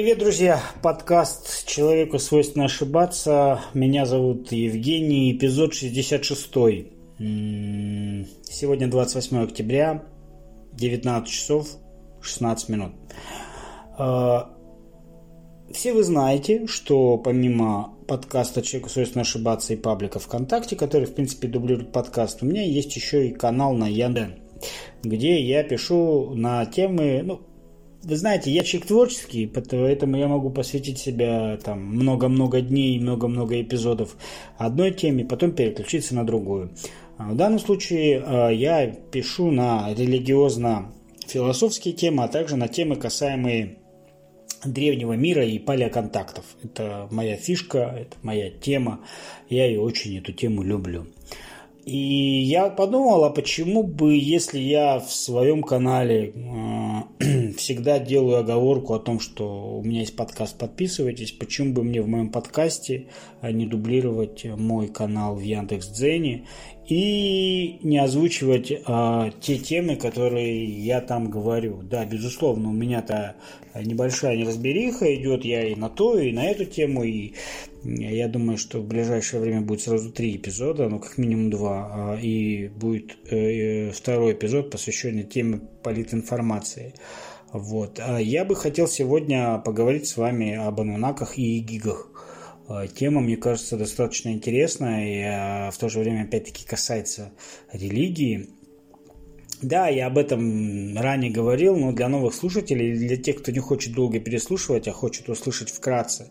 Привет, 0.00 0.18
друзья! 0.18 0.62
Подкаст 0.82 1.66
«Человеку 1.66 2.18
свойственно 2.18 2.64
ошибаться». 2.64 3.60
Меня 3.74 4.06
зовут 4.06 4.50
Евгений, 4.50 5.30
эпизод 5.30 5.74
66. 5.74 6.54
Сегодня 7.18 8.88
28 8.88 9.44
октября, 9.44 10.02
19 10.72 11.30
часов 11.30 11.68
16 12.22 12.70
минут. 12.70 12.92
А, 13.98 14.56
все 15.70 15.92
вы 15.92 16.02
знаете, 16.02 16.66
что 16.66 17.18
помимо 17.18 17.92
подкаста 18.08 18.62
«Человеку 18.62 18.88
свойственно 18.88 19.20
ошибаться» 19.20 19.74
и 19.74 19.76
паблика 19.76 20.18
ВКонтакте, 20.18 20.76
который, 20.76 21.08
в 21.08 21.14
принципе, 21.14 21.46
дублирует 21.46 21.92
подкаст, 21.92 22.42
у 22.42 22.46
меня 22.46 22.62
есть 22.62 22.96
еще 22.96 23.28
и 23.28 23.34
канал 23.34 23.74
на 23.74 23.86
Янден, 23.86 24.36
где 25.02 25.42
я 25.42 25.62
пишу 25.62 26.32
на 26.34 26.64
темы, 26.64 27.20
ну, 27.22 27.42
вы 28.02 28.16
знаете, 28.16 28.50
я 28.50 28.62
человек 28.62 28.88
творческий, 28.88 29.46
поэтому 29.46 30.16
я 30.16 30.26
могу 30.26 30.48
посвятить 30.50 30.98
себя 30.98 31.58
там 31.62 31.84
много-много 31.84 32.62
дней, 32.62 32.98
много-много 32.98 33.60
эпизодов 33.60 34.16
одной 34.56 34.92
теме, 34.92 35.22
потом 35.24 35.52
переключиться 35.52 36.14
на 36.14 36.24
другую. 36.24 36.70
А 37.18 37.32
в 37.32 37.36
данном 37.36 37.58
случае 37.58 38.22
а, 38.24 38.48
я 38.48 38.86
пишу 38.86 39.50
на 39.50 39.92
религиозно-философские 39.92 41.92
темы, 41.92 42.24
а 42.24 42.28
также 42.28 42.56
на 42.56 42.68
темы, 42.68 42.96
касаемые 42.96 43.76
древнего 44.64 45.12
мира 45.12 45.44
и 45.44 45.58
палеоконтактов. 45.58 46.46
Это 46.62 47.06
моя 47.10 47.36
фишка, 47.36 47.94
это 47.98 48.16
моя 48.22 48.50
тема. 48.50 49.00
Я 49.50 49.66
ее 49.66 49.80
очень, 49.80 50.16
эту 50.16 50.32
тему 50.32 50.62
люблю. 50.62 51.06
И 51.90 52.42
я 52.42 52.70
подумал, 52.70 53.24
а 53.24 53.30
почему 53.30 53.82
бы, 53.82 54.14
если 54.14 54.60
я 54.60 55.00
в 55.00 55.10
своем 55.10 55.64
канале 55.64 56.32
э, 57.18 57.52
всегда 57.56 57.98
делаю 57.98 58.38
оговорку 58.38 58.94
о 58.94 59.00
том, 59.00 59.18
что 59.18 59.78
у 59.78 59.82
меня 59.82 60.02
есть 60.02 60.14
подкаст, 60.14 60.56
подписывайтесь, 60.56 61.32
почему 61.32 61.72
бы 61.72 61.82
мне 61.82 62.00
в 62.00 62.06
моем 62.06 62.30
подкасте 62.30 63.08
не 63.42 63.66
дублировать 63.66 64.44
мой 64.44 64.86
канал 64.86 65.34
в 65.34 65.40
Яндекс.Дзене 65.40 66.46
и 66.90 67.78
не 67.82 67.98
озвучивать 67.98 68.72
э, 68.72 69.30
те 69.40 69.58
темы, 69.58 69.94
которые 69.94 70.64
я 70.64 71.00
там 71.00 71.30
говорю. 71.30 71.82
Да, 71.82 72.04
безусловно, 72.04 72.70
у 72.70 72.72
меня-то 72.72 73.36
небольшая 73.76 74.36
неразбериха 74.36 75.14
идет, 75.14 75.44
я 75.44 75.68
и 75.68 75.76
на 75.76 75.88
то, 75.88 76.18
и 76.18 76.32
на 76.32 76.44
эту 76.46 76.64
тему, 76.64 77.04
и 77.04 77.34
я 77.84 78.28
думаю, 78.28 78.58
что 78.58 78.80
в 78.80 78.86
ближайшее 78.86 79.40
время 79.40 79.60
будет 79.60 79.82
сразу 79.82 80.10
три 80.10 80.36
эпизода, 80.36 80.88
ну 80.88 80.98
как 80.98 81.16
минимум 81.16 81.50
два, 81.50 81.90
а, 81.92 82.18
и 82.20 82.68
будет 82.68 83.16
э, 83.30 83.92
второй 83.92 84.32
эпизод, 84.32 84.70
посвященный 84.70 85.22
теме 85.22 85.60
политинформации. 85.82 86.94
Вот. 87.52 88.00
А 88.00 88.18
я 88.18 88.44
бы 88.44 88.56
хотел 88.56 88.88
сегодня 88.88 89.58
поговорить 89.58 90.08
с 90.08 90.16
вами 90.16 90.54
об 90.54 90.80
анунаках 90.80 91.38
и 91.38 91.60
гигах. 91.60 92.10
А, 92.70 92.86
тема, 92.86 93.20
мне 93.20 93.36
кажется, 93.36 93.76
достаточно 93.76 94.28
интересная 94.28 95.08
и 95.08 95.22
а, 95.22 95.70
в 95.72 95.78
то 95.78 95.88
же 95.88 95.98
время, 95.98 96.22
опять-таки, 96.22 96.64
касается 96.64 97.32
религии. 97.72 98.50
Да, 99.60 99.88
я 99.88 100.06
об 100.06 100.16
этом 100.16 100.96
ранее 100.96 101.32
говорил, 101.32 101.76
но 101.76 101.90
для 101.90 102.08
новых 102.08 102.32
слушателей, 102.32 102.96
для 102.96 103.16
тех, 103.16 103.42
кто 103.42 103.50
не 103.50 103.58
хочет 103.58 103.92
долго 103.92 104.20
переслушивать, 104.20 104.86
а 104.86 104.92
хочет 104.92 105.28
услышать 105.28 105.68
вкратце, 105.68 106.28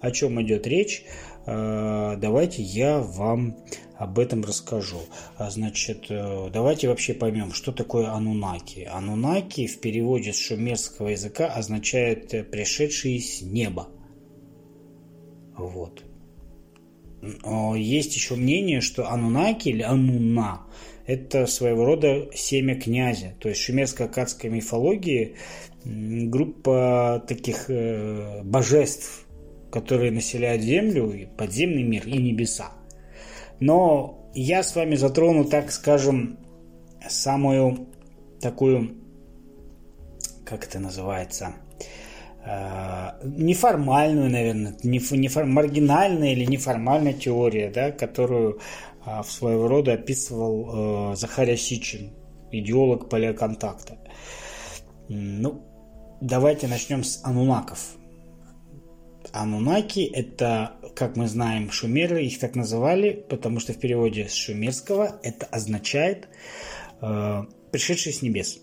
о 0.00 0.10
чем 0.10 0.40
идет 0.40 0.66
речь, 0.66 1.04
а, 1.44 2.16
давайте 2.16 2.62
я 2.62 2.98
вам 2.98 3.58
об 3.98 4.18
этом 4.18 4.42
расскажу. 4.44 5.02
Значит, 5.38 6.06
э, 6.08 6.48
давайте 6.52 6.88
вообще 6.88 7.14
поймем, 7.14 7.52
что 7.52 7.70
такое 7.70 8.08
анунаки. 8.08 8.88
Анунаки 8.90 9.68
в 9.68 9.78
переводе 9.78 10.32
с 10.32 10.38
шумерского 10.38 11.10
языка 11.10 11.46
означает 11.46 12.50
«пришедшие 12.50 13.20
с 13.20 13.42
неба». 13.42 13.88
Вот. 15.56 16.04
Есть 17.76 18.16
еще 18.16 18.34
мнение, 18.34 18.80
что 18.80 19.08
Анунаки 19.08 19.68
или 19.68 19.82
Ануна– 19.82 20.62
это 21.06 21.46
своего 21.46 21.84
рода 21.84 22.28
семя 22.34 22.74
князя. 22.74 23.34
То 23.38 23.48
есть 23.48 23.60
шумерско-акадской 23.60 24.50
мифологии 24.50 25.36
группа 25.84 27.24
таких 27.26 27.66
э, 27.68 28.42
божеств, 28.42 29.26
которые 29.70 30.10
населяют 30.10 30.62
землю, 30.62 31.28
подземный 31.36 31.82
мир 31.82 32.06
и 32.06 32.18
небеса. 32.18 32.72
Но 33.60 34.28
я 34.34 34.62
с 34.62 34.74
вами 34.74 34.96
затрону, 34.96 35.44
так 35.44 35.70
скажем, 35.70 36.38
самую 37.08 37.88
такую, 38.40 38.96
как 40.44 40.64
это 40.64 40.80
называется– 40.80 41.54
неформальную, 43.22 44.30
наверное, 44.30 44.76
не, 44.82 44.98
не, 44.98 45.44
маргинальная 45.44 46.32
или 46.32 46.44
неформальная 46.44 47.12
теория, 47.12 47.70
да, 47.70 47.92
которую 47.92 48.60
а, 49.04 49.22
в 49.22 49.30
своего 49.30 49.68
рода 49.68 49.92
описывал 49.92 51.12
э, 51.12 51.16
Захария 51.16 51.56
Сичин, 51.56 52.12
идеолог 52.50 53.08
палеоконтакта. 53.08 53.98
Ну, 55.08 55.62
давайте 56.20 56.66
начнем 56.66 57.04
с 57.04 57.24
анунаков. 57.24 57.96
Анунаки– 59.32 60.00
это, 60.12 60.72
как 60.96 61.16
мы 61.16 61.28
знаем, 61.28 61.70
шумеры, 61.70 62.24
их 62.24 62.40
так 62.40 62.56
называли, 62.56 63.24
потому 63.30 63.60
что 63.60 63.72
в 63.72 63.78
переводе 63.78 64.28
с 64.28 64.34
шумерского 64.34 65.20
это 65.22 65.46
означает 65.46 66.28
э, 67.00 67.44
«пришедший 67.70 68.12
с 68.12 68.20
небес». 68.20 68.58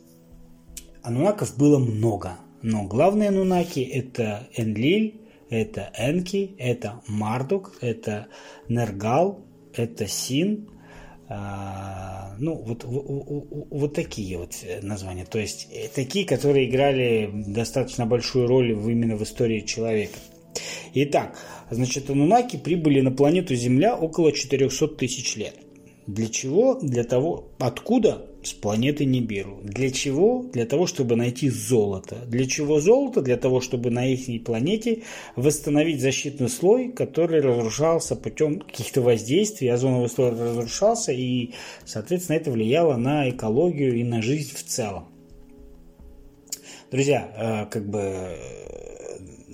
Анунаков 1.02 1.58
было 1.58 1.80
много– 1.80 2.38
но 2.62 2.84
главные 2.84 3.32
нунаки 3.32 3.80
это 3.80 4.48
Энлиль, 4.56 5.22
это 5.50 5.92
Энки, 5.98 6.56
это 6.58 7.02
Мардук, 7.08 7.78
это 7.82 8.28
Нергал, 8.68 9.46
это 9.74 10.08
Син, 10.08 10.70
а, 11.32 12.36
ну, 12.40 12.56
вот, 12.56 12.84
вот, 12.84 13.94
такие 13.94 14.38
вот 14.38 14.54
названия. 14.82 15.26
То 15.26 15.38
есть 15.38 15.68
э, 15.72 15.88
такие, 15.94 16.26
которые 16.26 16.68
играли 16.68 17.30
достаточно 17.32 18.08
большую 18.08 18.48
роль 18.48 18.72
именно 18.72 19.16
в 19.16 19.24
истории 19.24 19.62
человека. 19.62 20.18
Итак, 20.96 21.38
значит, 21.70 22.10
анунаки 22.10 22.58
прибыли 22.58 23.02
на 23.02 23.12
планету 23.12 23.54
Земля 23.54 23.96
около 23.96 24.32
400 24.32 24.88
тысяч 24.88 25.36
лет. 25.36 25.54
Для 26.10 26.28
чего? 26.28 26.80
Для 26.82 27.04
того, 27.04 27.50
откуда? 27.60 28.26
С 28.42 28.54
планеты 28.54 29.06
Нибиру. 29.06 29.60
Для 29.64 29.92
чего? 29.92 30.44
Для 30.52 30.66
того, 30.66 30.88
чтобы 30.88 31.16
найти 31.16 31.50
золото. 31.50 32.18
Для 32.26 32.48
чего 32.48 32.80
золото? 32.80 33.22
Для 33.22 33.38
того, 33.38 33.62
чтобы 33.62 33.92
на 33.92 34.08
их 34.08 34.44
планете 34.44 35.04
восстановить 35.36 36.02
защитный 36.02 36.50
слой, 36.50 36.92
который 36.92 37.42
разрушался 37.42 38.16
путем 38.16 38.60
каких-то 38.60 39.02
воздействий, 39.02 39.72
озоновый 39.72 40.10
слой 40.10 40.32
разрушался, 40.32 41.12
и, 41.12 41.52
соответственно, 41.86 42.38
это 42.38 42.50
влияло 42.50 42.96
на 42.96 43.30
экологию 43.30 43.96
и 43.96 44.04
на 44.04 44.24
жизнь 44.24 44.56
в 44.56 44.64
целом. 44.64 45.10
Друзья, 46.90 47.68
э, 47.68 47.72
как 47.72 47.88
бы 47.88 48.36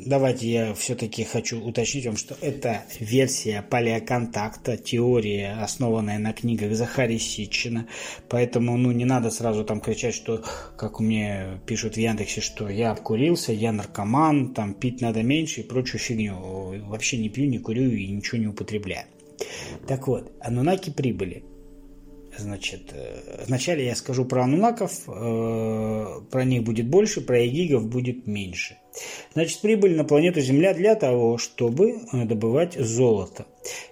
давайте 0.05 0.47
я 0.47 0.73
все-таки 0.73 1.23
хочу 1.23 1.59
уточнить 1.61 2.05
вам, 2.05 2.15
что 2.15 2.35
это 2.41 2.85
версия 2.99 3.61
палеоконтакта, 3.61 4.77
теория, 4.77 5.57
основанная 5.61 6.19
на 6.19 6.33
книгах 6.33 6.73
Захари 6.75 7.17
Ситчина. 7.17 7.87
Поэтому, 8.29 8.77
ну, 8.77 8.91
не 8.91 9.05
надо 9.05 9.31
сразу 9.31 9.65
там 9.65 9.81
кричать, 9.81 10.15
что, 10.15 10.43
как 10.77 10.99
меня 10.99 11.59
пишут 11.65 11.95
в 11.95 11.99
Яндексе, 11.99 12.41
что 12.41 12.69
я 12.69 12.91
обкурился, 12.91 13.51
я 13.51 13.71
наркоман, 13.71 14.53
там 14.53 14.73
пить 14.73 15.01
надо 15.01 15.23
меньше 15.23 15.61
и 15.61 15.63
прочую 15.63 15.99
фигню. 15.99 16.35
Вообще 16.85 17.17
не 17.17 17.29
пью, 17.29 17.45
не 17.45 17.59
курю 17.59 17.89
и 17.89 18.07
ничего 18.07 18.37
не 18.37 18.47
употребляю. 18.47 19.07
Так 19.87 20.07
вот, 20.07 20.31
анунаки 20.39 20.91
прибыли. 20.91 21.43
Значит, 22.37 22.91
э, 22.93 23.45
вначале 23.47 23.85
я 23.85 23.95
скажу 23.95 24.25
про 24.25 24.43
анунаков, 24.43 25.03
э, 25.07 26.21
про 26.29 26.43
них 26.43 26.63
будет 26.63 26.87
больше, 26.87 27.21
про 27.21 27.45
эгигов 27.47 27.87
будет 27.87 28.27
меньше. 28.27 28.77
Значит, 29.33 29.61
прибыли 29.61 29.95
на 29.95 30.03
планету 30.03 30.41
Земля 30.41 30.73
для 30.73 30.95
того, 30.95 31.37
чтобы 31.37 32.01
э, 32.11 32.25
добывать 32.25 32.73
золото. 32.73 33.45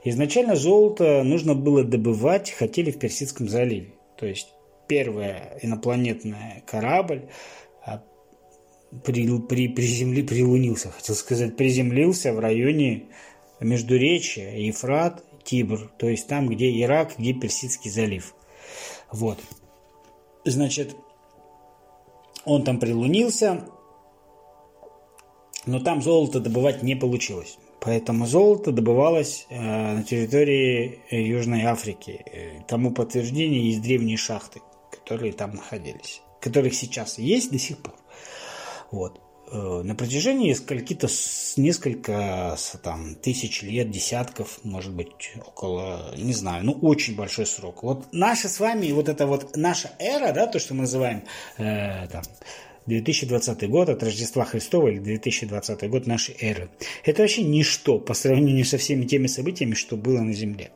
Изначально 0.03 0.55
золото 0.55 1.23
нужно 1.23 1.55
было 1.55 1.83
добывать, 1.83 2.51
хотели 2.51 2.91
в 2.91 2.99
Персидском 2.99 3.47
заливе. 3.47 3.93
То 4.17 4.25
есть 4.25 4.49
первый 4.87 5.35
инопланетный 5.61 6.63
корабль 6.65 7.29
при, 9.03 9.39
при, 9.39 9.67
приземли, 9.69 10.21
прилунился, 10.21 10.91
хотел 10.91 11.15
сказать, 11.15 11.55
приземлился 11.55 12.33
в 12.33 12.39
районе 12.39 13.05
Междуречия, 13.59 14.57
Ефрат 14.57 15.23
Тибр, 15.43 15.91
то 15.97 16.07
есть 16.07 16.27
там, 16.27 16.47
где 16.47 16.81
Ирак, 16.81 17.17
где 17.17 17.33
Персидский 17.33 17.91
залив. 17.91 18.35
Вот. 19.11 19.39
Значит, 20.45 20.95
он 22.45 22.63
там 22.63 22.79
прилунился, 22.79 23.65
но 25.65 25.79
там 25.79 26.01
золото 26.01 26.39
добывать 26.39 26.83
не 26.83 26.95
получилось. 26.95 27.57
Поэтому 27.79 28.25
золото 28.25 28.71
добывалось 28.71 29.45
э, 29.49 29.59
на 29.59 30.03
территории 30.03 31.01
э, 31.09 31.21
Южной 31.21 31.63
Африки. 31.63 32.23
Э, 32.25 32.61
тому 32.65 32.91
подтверждение 32.91 33.67
есть 33.67 33.81
древние 33.81 34.15
шахты, 34.15 34.61
которые 34.89 35.33
там 35.33 35.55
находились, 35.55 36.21
которых 36.39 36.75
сейчас 36.75 37.19
есть 37.19 37.51
до 37.51 37.59
сих 37.59 37.77
пор. 37.79 37.95
Вот. 38.89 39.19
Э, 39.51 39.81
на 39.83 39.95
протяжении 39.95 40.53
скольки-то 40.53 41.07
несколько 41.57 42.57
там, 42.81 43.15
тысяч 43.15 43.61
лет, 43.61 43.91
десятков, 43.91 44.59
может 44.63 44.93
быть, 44.93 45.33
около, 45.45 46.13
не 46.17 46.33
знаю, 46.33 46.65
ну, 46.65 46.73
очень 46.73 47.15
большой 47.15 47.45
срок. 47.45 47.83
Вот 47.83 48.07
наша 48.11 48.49
с 48.49 48.59
вами, 48.59 48.91
вот 48.91 49.09
эта 49.09 49.27
вот 49.27 49.55
наша 49.55 49.91
эра, 49.99 50.33
да, 50.33 50.47
то, 50.47 50.59
что 50.59 50.73
мы 50.73 50.81
называем 50.81 51.23
э, 51.57 52.07
там, 52.07 52.23
2020 52.85 53.69
год 53.69 53.89
от 53.89 54.03
Рождества 54.03 54.45
Христова 54.45 54.89
или 54.89 54.99
2020 54.99 55.89
год 55.89 56.07
нашей 56.07 56.35
эры. 56.39 56.69
Это 57.03 57.21
вообще 57.21 57.43
ничто 57.43 57.99
по 57.99 58.13
сравнению 58.13 58.65
со 58.65 58.77
всеми 58.77 59.05
теми 59.05 59.27
событиями, 59.27 59.73
что 59.73 59.95
было 59.95 60.21
на 60.21 60.33
Земле. 60.33 60.71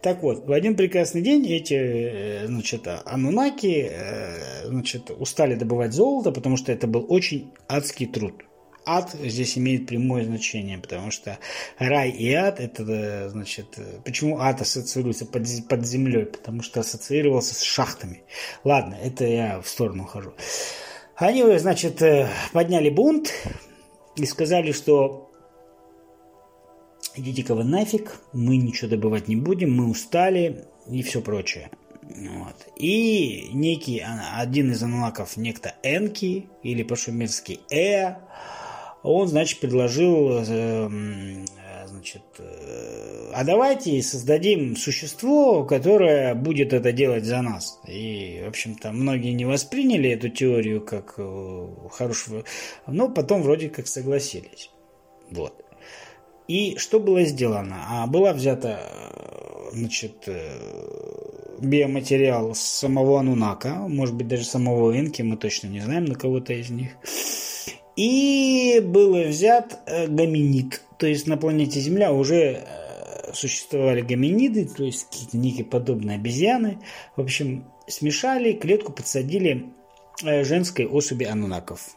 Так 0.00 0.22
вот, 0.22 0.46
в 0.46 0.52
один 0.52 0.76
прекрасный 0.76 1.22
день 1.22 1.46
эти, 1.46 1.74
э, 1.74 2.46
значит, 2.46 2.86
анунаки, 2.86 3.90
э, 3.90 4.66
значит, 4.66 5.10
устали 5.10 5.54
добывать 5.54 5.92
золото, 5.92 6.32
потому 6.32 6.56
что 6.56 6.72
это 6.72 6.86
был 6.86 7.04
очень 7.08 7.50
адский 7.68 8.06
труд. 8.06 8.44
Ад 8.86 9.14
здесь 9.22 9.58
имеет 9.58 9.86
прямое 9.86 10.24
значение, 10.24 10.78
потому 10.78 11.10
что 11.10 11.38
рай 11.78 12.10
и 12.10 12.32
ад, 12.32 12.58
это, 12.60 12.82
э, 12.84 13.28
значит, 13.28 13.78
почему 14.04 14.38
ад 14.40 14.62
ассоциируется 14.62 15.26
под, 15.26 15.46
под 15.68 15.86
землей? 15.86 16.24
Потому 16.24 16.62
что 16.62 16.80
ассоциировался 16.80 17.54
с 17.54 17.62
шахтами. 17.62 18.22
Ладно, 18.64 18.96
это 19.02 19.26
я 19.26 19.60
в 19.60 19.68
сторону 19.68 20.04
хожу. 20.04 20.32
Они, 21.18 21.42
значит, 21.58 22.02
подняли 22.52 22.90
бунт 22.90 23.32
и 24.16 24.24
сказали, 24.24 24.72
что 24.72 25.30
идите-ка 27.16 27.54
вы 27.54 27.64
нафиг, 27.64 28.20
мы 28.32 28.56
ничего 28.56 28.90
добывать 28.90 29.28
не 29.28 29.36
будем, 29.36 29.74
мы 29.74 29.90
устали 29.90 30.64
и 30.88 31.02
все 31.02 31.20
прочее. 31.20 31.70
Вот. 32.02 32.66
И 32.76 33.50
некий 33.52 34.02
один 34.34 34.72
из 34.72 34.82
аналаков, 34.82 35.36
некто 35.36 35.74
Энки 35.82 36.48
или 36.62 36.82
по-шумерски 36.82 37.60
Э, 37.70 38.16
он, 39.02 39.28
значит, 39.28 39.60
предложил, 39.60 40.38
э, 40.38 40.88
значит, 41.86 42.22
э, 42.38 43.17
а 43.38 43.44
давайте 43.44 44.02
создадим 44.02 44.74
существо, 44.74 45.62
которое 45.62 46.34
будет 46.34 46.72
это 46.72 46.90
делать 46.90 47.24
за 47.24 47.40
нас. 47.40 47.78
И, 47.86 48.42
в 48.44 48.48
общем-то, 48.48 48.90
многие 48.90 49.32
не 49.32 49.44
восприняли 49.44 50.10
эту 50.10 50.28
теорию 50.28 50.80
как 50.84 51.14
э, 51.18 51.68
хорошего, 51.92 52.42
но 52.88 53.08
потом 53.08 53.42
вроде 53.42 53.68
как 53.68 53.86
согласились. 53.86 54.72
Вот. 55.30 55.64
И 56.48 56.78
что 56.78 56.98
было 56.98 57.22
сделано? 57.22 57.76
А 57.88 58.08
была 58.08 58.32
взята 58.32 58.80
значит, 59.72 60.24
э, 60.26 60.58
биоматериал 61.60 62.56
с 62.56 62.60
самого 62.60 63.20
Анунака, 63.20 63.68
может 63.86 64.16
быть, 64.16 64.26
даже 64.26 64.46
самого 64.46 64.98
Энки, 64.98 65.22
мы 65.22 65.36
точно 65.36 65.68
не 65.68 65.78
знаем, 65.78 66.06
на 66.06 66.16
кого-то 66.16 66.54
из 66.54 66.70
них. 66.70 66.90
И 67.94 68.82
был 68.84 69.14
взят 69.22 69.78
э, 69.86 70.08
гоминид, 70.08 70.82
то 70.98 71.06
есть 71.06 71.28
на 71.28 71.36
планете 71.36 71.78
Земля 71.78 72.12
уже 72.12 72.64
э, 72.66 72.87
существовали 73.34 74.00
гоминиды, 74.00 74.66
то 74.66 74.84
есть 74.84 75.08
какие-то 75.10 75.36
некие 75.36 75.64
подобные 75.64 76.16
обезьяны. 76.16 76.78
В 77.16 77.20
общем, 77.20 77.64
смешали, 77.86 78.52
клетку 78.52 78.92
подсадили 78.92 79.72
женской 80.22 80.86
особи 80.86 81.24
анунаков. 81.24 81.96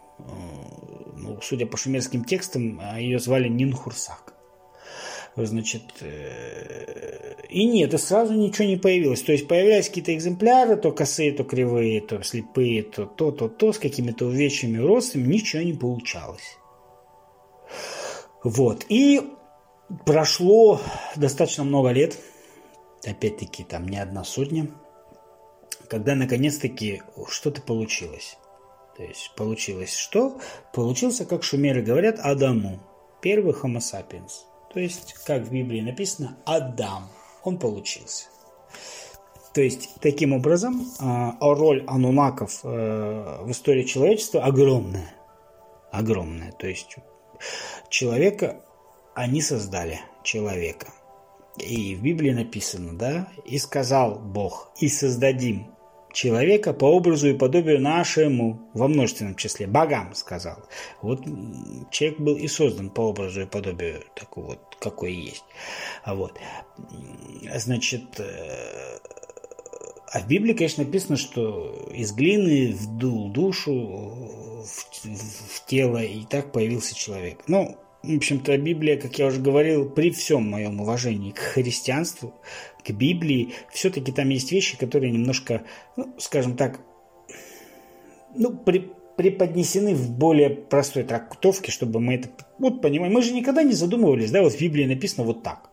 Ну, 1.18 1.40
судя 1.42 1.66
по 1.66 1.78
шумерским 1.78 2.24
текстам, 2.24 2.82
ее 2.98 3.20
звали 3.20 3.48
Нинхурсак 3.48 4.32
значит, 5.36 5.84
э, 6.02 7.36
и 7.50 7.66
нет, 7.66 7.94
и 7.94 7.98
сразу 7.98 8.34
ничего 8.34 8.68
не 8.68 8.78
появилось. 8.78 9.22
То 9.22 9.32
есть 9.32 9.48
появлялись 9.48 9.88
какие-то 9.88 10.14
экземпляры, 10.14 10.76
то 10.76 10.92
косые, 10.92 11.32
то 11.32 11.44
кривые, 11.44 12.02
то 12.02 12.22
слепые, 12.24 12.84
то 12.84 13.06
то, 13.06 13.32
то, 13.32 13.48
то, 13.48 13.74
с 13.74 13.80
какими-то 13.80 14.26
увечьями, 14.26 14.80
уродствами, 14.80 15.34
ничего 15.34 15.62
не 15.62 15.74
получалось. 15.74 16.58
Вот, 18.44 18.86
и 18.90 19.22
прошло 20.06 20.82
достаточно 21.16 21.64
много 21.64 21.90
лет, 21.90 22.18
опять-таки 23.06 23.64
там 23.64 23.88
не 23.88 23.98
одна 23.98 24.24
сотня, 24.24 24.68
когда 25.88 26.16
наконец-таки 26.16 27.02
что-то 27.30 27.62
получилось. 27.62 28.38
То 28.98 29.04
есть 29.04 29.32
получилось 29.36 29.96
что? 29.96 30.40
Получился, 30.74 31.26
как 31.26 31.44
шумеры 31.44 31.82
говорят, 31.82 32.20
Адаму, 32.20 32.80
первый 33.22 33.54
homo 33.54 33.80
sapiens– 33.80 34.46
то 34.74 34.80
есть, 34.80 35.14
как 35.26 35.44
в 35.44 35.52
Библии 35.52 35.82
написано, 35.82 36.38
Адам. 36.46 37.10
Он 37.44 37.58
получился. 37.58 38.28
То 39.54 39.62
есть, 39.62 39.90
таким 40.00 40.32
образом, 40.32 40.88
а, 41.00 41.36
роль 41.42 41.84
анунаков 41.88 42.62
э, 42.64 43.40
в 43.42 43.52
истории 43.52 43.84
человечества 43.84 44.44
огромная. 44.44 45.14
Огромная. 45.92 46.54
То 46.54 46.68
есть, 46.68 46.96
человека 47.90 48.62
они 49.14 49.42
создали, 49.42 50.02
человека. 50.24 50.88
И 51.58 51.96
в 51.96 52.02
Библии 52.02 52.32
написано, 52.32 52.98
да, 52.98 53.28
и 53.46 53.58
сказал 53.58 54.20
Бог, 54.20 54.72
и 54.80 54.88
создадим 54.88 55.68
человека 56.14 56.74
по 56.74 56.86
образу 56.86 57.30
и 57.30 57.38
подобию 57.38 57.80
нашему, 57.82 58.70
во 58.74 58.88
множественном 58.88 59.36
числе, 59.36 59.68
богам, 59.68 60.14
сказал. 60.14 60.58
Вот 61.02 61.24
человек 61.90 62.20
был 62.20 62.36
и 62.36 62.48
создан 62.48 62.90
по 62.90 63.02
образу 63.02 63.42
и 63.42 63.46
подобию 63.46 64.04
такого 64.16 64.48
вот, 64.48 64.78
какой 64.80 65.14
есть. 65.14 65.46
А 66.04 66.16
вот, 66.16 66.38
значит, 67.56 68.20
э, 68.20 69.00
а 70.12 70.20
в 70.20 70.28
Библии, 70.28 70.54
конечно, 70.54 70.84
написано, 70.84 71.18
что 71.18 71.90
из 71.94 72.12
глины 72.12 72.74
вдул 72.74 73.32
душу 73.32 74.64
в, 74.64 75.06
в 75.06 75.66
тело, 75.66 76.04
и 76.04 76.26
так 76.26 76.52
появился 76.52 76.96
человек. 76.96 77.44
Ну, 77.48 77.78
в 78.04 78.16
общем-то, 78.16 78.58
Библия, 78.58 79.00
как 79.00 79.18
я 79.20 79.28
уже 79.28 79.40
говорил, 79.40 79.90
при 79.90 80.12
всем 80.12 80.50
моем 80.50 80.82
уважении 80.82 81.32
к 81.32 81.40
христианству, 81.40 82.34
к 82.84 82.92
Библии, 82.92 83.54
все-таки 83.72 84.12
там 84.12 84.30
есть 84.30 84.52
вещи, 84.52 84.78
которые 84.78 85.12
немножко, 85.12 85.64
ну, 85.96 86.14
скажем 86.18 86.58
так, 86.58 86.82
ну, 88.36 88.58
при, 88.58 88.92
преподнесены 89.18 89.94
в 89.94 90.12
более 90.12 90.50
простой 90.50 91.04
трактовке, 91.04 91.72
чтобы 91.72 92.00
мы 92.00 92.16
это 92.16 92.30
вот 92.58 92.82
понимаем. 92.82 93.14
Мы 93.14 93.22
же 93.22 93.34
никогда 93.34 93.62
не 93.62 93.74
задумывались, 93.74 94.32
да, 94.32 94.42
вот 94.42 94.54
в 94.54 94.60
Библии 94.60 94.86
написано 94.86 95.26
вот 95.26 95.44
так. 95.44 95.70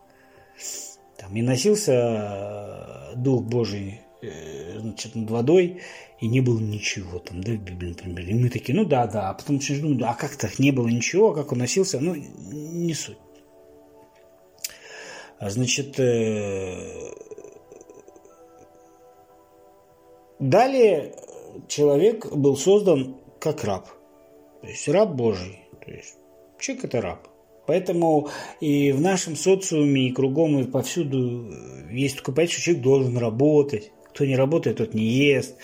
Там 1.17 1.35
и 1.35 1.43
носился 1.43 3.13
Дух 3.17 3.43
Божий 3.45 4.01
э, 4.23 4.79
значит, 4.81 5.15
над 5.15 5.31
водой, 5.31 5.81
и 6.21 6.27
не 6.27 6.41
было 6.41 6.59
ничего 6.59 7.19
там, 7.19 7.43
да, 7.43 7.53
в 7.53 7.59
Библии, 7.59 7.91
например. 7.91 8.27
И 8.29 8.35
мы 8.35 8.49
такие, 8.51 8.75
ну 8.77 8.85
да, 8.85 9.07
да, 9.07 9.31
а 9.31 9.35
потом 9.35 9.57
начинаешь 9.57 9.83
думать, 9.83 10.03
а 10.03 10.15
как 10.15 10.37
так 10.37 10.59
не 10.59 10.73
было 10.73 10.89
ничего, 10.89 11.31
а 11.31 11.35
как 11.35 11.53
он 11.53 11.59
носился, 11.59 12.01
ну, 12.01 12.15
не 12.15 12.95
суть. 12.95 13.19
А 15.39 15.51
значит, 15.51 16.01
э, 16.01 17.13
далее 20.41 21.15
человек 21.69 22.33
был 22.35 22.57
создан 22.57 23.17
как 23.39 23.63
раб. 23.63 23.89
То 24.63 24.67
есть 24.67 24.89
раб 24.89 25.15
Божий. 25.15 25.61
То 25.85 25.93
есть 25.93 26.17
человек 26.59 26.87
это 26.87 27.01
раб. 27.01 27.29
Поэтому 27.69 28.31
и 28.61 28.91
в 28.93 29.01
нашем 29.01 29.37
социуме, 29.37 30.09
и 30.09 30.13
кругом, 30.13 30.59
и 30.59 30.65
повсюду 30.65 31.53
есть 31.91 32.17
такое 32.17 32.35
понятие, 32.35 32.55
что 32.55 32.65
человек 32.65 32.83
должен 32.83 33.19
работать. 33.19 33.93
Кто 34.11 34.25
не 34.25 34.37
работает, 34.37 34.79
тот 34.79 34.95
не 34.95 35.05
ест. 35.05 35.57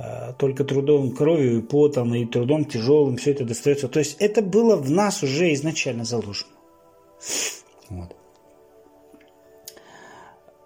А, 0.00 0.32
только 0.34 0.64
трудом 0.64 1.10
кровью 1.10 1.58
и 1.58 1.62
потом, 1.62 2.14
и 2.14 2.24
трудом 2.24 2.64
тяжелым 2.64 3.16
все 3.16 3.32
это 3.32 3.44
достается. 3.44 3.88
То 3.88 3.98
есть 3.98 4.16
это 4.20 4.42
было 4.42 4.76
в 4.76 4.90
нас 4.90 5.22
уже 5.22 5.52
изначально 5.54 6.04
заложено. 6.04 6.52
Вот. 7.88 8.14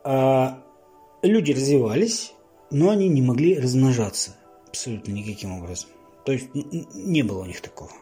А 0.04 0.62
люди 1.22 1.52
развивались, 1.52 2.34
но 2.70 2.90
они 2.90 3.08
не 3.08 3.22
могли 3.22 3.58
размножаться 3.58 4.36
абсолютно 4.68 5.12
никаким 5.12 5.52
образом. 5.52 5.88
То 6.26 6.32
есть 6.32 6.48
не 6.54 7.22
было 7.22 7.42
у 7.42 7.46
них 7.46 7.60
такого. 7.62 7.92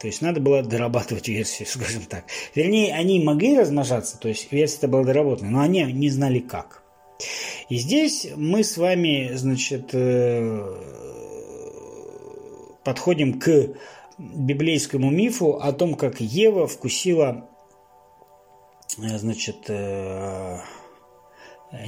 То 0.00 0.06
есть 0.06 0.22
надо 0.22 0.40
было 0.40 0.62
дорабатывать 0.62 1.28
версию, 1.28 1.68
скажем 1.70 2.04
так. 2.04 2.24
Вернее, 2.54 2.94
они 2.94 3.22
могли 3.22 3.58
размножаться, 3.58 4.18
то 4.18 4.28
есть 4.28 4.50
версия 4.50 4.86
была 4.86 5.04
доработана, 5.04 5.50
но 5.50 5.60
они 5.60 5.82
не 5.92 6.08
знали 6.08 6.38
как. 6.38 6.83
И 7.68 7.76
здесь 7.76 8.26
мы 8.36 8.62
с 8.62 8.76
вами, 8.76 9.32
значит, 9.34 9.90
э, 9.92 10.82
подходим 12.84 13.38
к 13.38 13.74
библейскому 14.18 15.10
мифу 15.10 15.54
о 15.54 15.72
том, 15.72 15.94
как 15.94 16.20
Ева 16.20 16.66
вкусила, 16.66 17.48
э, 18.98 19.18
значит, 19.18 19.68
э, 19.68 20.58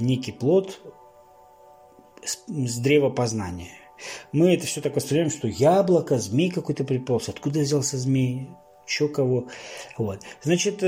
некий 0.01 0.33
плод 0.33 0.81
с 2.25 2.79
древа 2.79 3.11
познания. 3.11 3.73
Мы 4.33 4.55
это 4.55 4.67
все 4.67 4.81
так 4.81 4.97
воспринимаем, 4.97 5.31
что 5.31 5.49
яблоко, 5.49 6.19
змей 6.19 6.51
какой-то 6.51 6.85
приполз. 6.85 7.29
Откуда 7.29 7.61
взялся 7.61 7.97
змей? 7.97 8.49
Че 8.87 9.09
кого? 9.09 9.49
Вот. 9.97 10.21
Значит, 10.43 10.83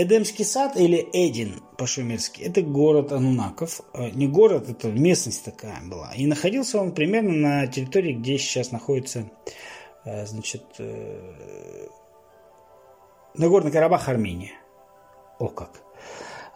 Эдемский 0.00 0.44
сад 0.44 0.76
или 0.76 1.08
Эдин 1.12 1.60
по-шумерски– 1.76 2.42
это 2.42 2.62
город 2.62 3.10
Анунаков. 3.10 3.80
Э, 3.94 4.10
не 4.10 4.28
город, 4.28 4.68
это 4.68 4.88
местность 4.88 5.44
такая 5.44 5.80
была. 5.82 6.12
И 6.14 6.26
находился 6.26 6.80
он 6.80 6.92
примерно 6.92 7.32
на 7.32 7.66
территории, 7.66 8.12
где 8.12 8.38
сейчас 8.38 8.70
находится 8.70 9.28
э, 10.04 10.24
значит, 10.26 10.62
Нагорный 13.34 13.72
Карабах, 13.72 14.08
Армения. 14.08 14.52
О 15.38 15.48
как. 15.48 15.70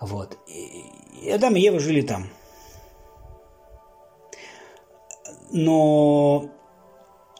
Вот. 0.00 0.38
И 0.48 1.30
Адам 1.30 1.56
и 1.56 1.60
Ева 1.60 1.80
жили 1.80 2.02
там. 2.02 2.28
Но 5.50 6.50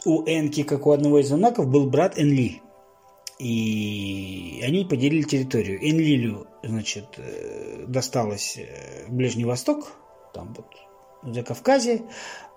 у 0.05 0.23
Энки, 0.27 0.63
как 0.63 0.87
у 0.87 0.93
одного 0.93 1.21
из 1.21 1.29
знаков, 1.29 1.67
был 1.67 1.89
брат 1.89 2.19
Энли. 2.19 2.61
И 3.39 4.61
они 4.65 4.85
поделили 4.85 5.23
территорию. 5.23 5.79
Энлилю, 5.79 6.47
значит, 6.63 7.07
э, 7.17 7.85
досталось 7.87 8.57
э, 8.57 9.07
Ближний 9.09 9.45
Восток, 9.45 9.97
там 10.33 10.55
вот, 10.55 11.35
за 11.35 11.43
Кавказе, 11.43 12.03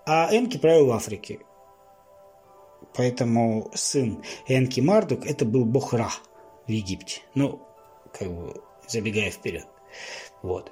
а 0.05 0.29
Энки 0.35 0.57
правил 0.57 0.87
в 0.87 0.91
Африке. 0.91 1.39
Поэтому 2.93 3.71
сын 3.73 4.23
Энки 4.47 4.79
Мардук– 4.79 5.25
это 5.27 5.45
был 5.45 5.65
бог 5.65 5.93
Ра 5.93 6.11
в 6.67 6.71
Египте. 6.71 7.21
Ну, 7.33 7.61
как 8.13 8.29
бы 8.31 8.61
забегая 8.87 9.31
вперед. 9.31 9.67
Вот. 10.41 10.71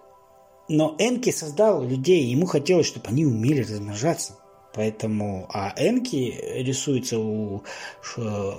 Но 0.69 0.95
Энки 0.99 1.31
создал 1.31 1.83
людей, 1.83 2.23
ему 2.23 2.45
хотелось, 2.45 2.87
чтобы 2.87 3.07
они 3.07 3.25
умели 3.25 3.61
размножаться. 3.61 4.37
Поэтому, 4.73 5.45
а 5.49 5.73
энки 5.77 6.39
рисуются 6.55 7.19
у 7.19 7.63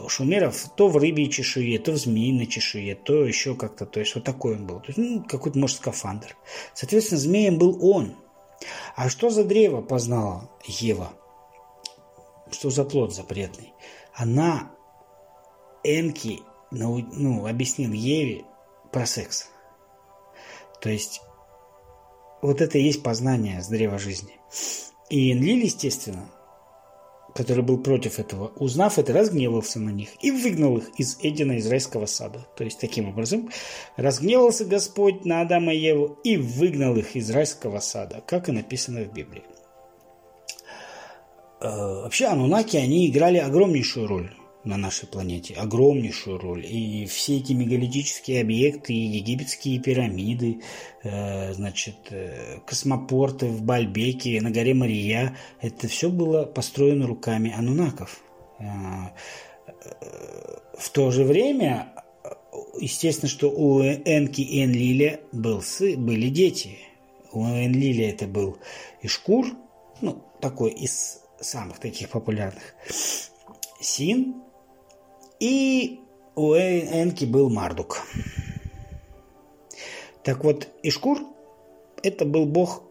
шумеров 0.09 0.69
то 0.77 0.89
в 0.89 0.97
рыбьей 0.97 1.29
чешуе, 1.29 1.79
то 1.79 1.93
в 1.93 1.97
змеиной 1.97 2.47
чешуе, 2.47 2.95
то 2.95 3.25
еще 3.25 3.57
как-то, 3.57 3.85
то 3.85 4.01
есть 4.01 4.15
вот 4.15 4.25
такой 4.25 4.55
он 4.55 4.67
был. 4.67 4.81
То 4.81 4.87
есть, 4.89 4.99
ну, 4.99 5.25
какой-то, 5.25 5.59
может, 5.59 5.79
скафандр. 5.79 6.37
Соответственно, 6.73 7.21
змеем 7.21 7.59
был 7.59 7.79
он. 7.85 8.15
А 8.95 9.09
что 9.09 9.31
за 9.31 9.45
древо 9.45 9.83
познала 9.83 10.51
Ева? 10.65 11.13
Что 12.51 12.71
за 12.71 12.85
плод 12.85 13.13
запретный? 13.13 13.73
Она 14.15 14.71
Энки 15.83 16.41
ну, 16.75 17.07
ну, 17.13 17.47
объяснил 17.47 17.93
Еве 17.93 18.45
про 18.93 19.07
секс. 19.07 19.49
То 20.81 20.91
есть 20.91 21.23
вот 22.43 22.61
это 22.61 22.79
и 22.79 22.83
есть 22.83 23.03
познание 23.03 23.63
с 23.63 23.69
древа 23.69 23.99
жизни. 23.99 24.39
И 25.11 25.33
Энлиль, 25.33 25.65
естественно, 25.65 26.31
который 27.35 27.65
был 27.65 27.79
против 27.79 28.19
этого, 28.19 28.53
узнав 28.57 28.99
это, 28.99 29.13
разгневался 29.13 29.81
на 29.81 29.91
них 29.91 30.11
и 30.23 30.31
выгнал 30.31 30.79
их 30.79 30.89
из 30.99 31.19
Эдина 31.21 31.59
израильского 31.59 32.07
сада. 32.07 32.47
То 32.57 32.65
есть, 32.65 32.81
таким 32.81 33.09
образом, 33.09 33.51
разгневался 33.97 34.65
Господь 34.65 35.25
на 35.25 35.41
Адама 35.41 35.75
и 35.75 35.79
Еву 35.79 36.19
и 36.23 36.37
выгнал 36.37 36.97
их 36.97 37.17
из 37.17 37.25
израильского 37.27 37.81
сада, 37.81 38.23
как 38.27 38.49
и 38.49 38.53
написано 38.53 39.03
в 39.03 39.13
Библии. 39.13 39.43
Э, 41.61 42.03
вообще, 42.03 42.27
анунаки, 42.27 42.77
они 42.77 43.09
играли 43.09 43.39
огромнейшую 43.39 44.07
роль 44.07 44.31
на 44.65 44.77
нашей 44.77 45.07
планете, 45.07 45.55
огромнейшую 45.55 46.39
роль. 46.39 46.67
И 46.67 47.07
все 47.07 47.37
эти 47.39 47.53
мегалитические 47.53 48.41
объекты, 48.41 48.95
и 48.95 49.07
египетские 49.19 49.79
пирамиды, 49.79 50.63
э, 51.03 51.53
значит, 51.53 51.97
э, 52.11 52.59
космопорты 52.67 53.47
в 53.47 53.63
Бальбеке, 53.63 54.41
на 54.41 54.51
горе 54.51 54.75
Мария, 54.75 55.37
это 55.61 55.87
все 55.89 56.09
было 56.09 56.45
построено 56.45 57.07
руками 57.07 57.53
анунаков. 57.53 58.23
Э, 58.59 58.65
в 60.79 60.91
то 60.91 61.11
же 61.11 61.25
время, 61.25 61.93
естественно, 62.81 63.29
что 63.29 63.51
у 63.51 63.83
Энки 63.83 64.41
и 64.41 64.65
Энлиля 64.65 65.21
был 65.33 65.63
сы, 65.63 65.97
были 65.97 66.29
дети. 66.29 66.79
У 67.33 67.45
Энлиля 67.45 68.11
это 68.11 68.27
был 68.27 68.59
Ишкур, 69.03 69.47
ну, 70.01 70.23
такой 70.41 70.71
из 70.71 71.21
самых 71.41 71.79
таких 71.79 72.09
популярных. 72.09 72.75
Син, 73.81 74.44
и 75.41 76.01
у 76.35 76.55
Энки 76.55 77.25
был 77.25 77.51
Мардук. 77.51 78.03
Так 80.23 80.43
вот, 80.45 80.69
Ишкур– 80.83 81.21
это 82.03 82.25
был 82.25 82.47
бог 82.47 82.83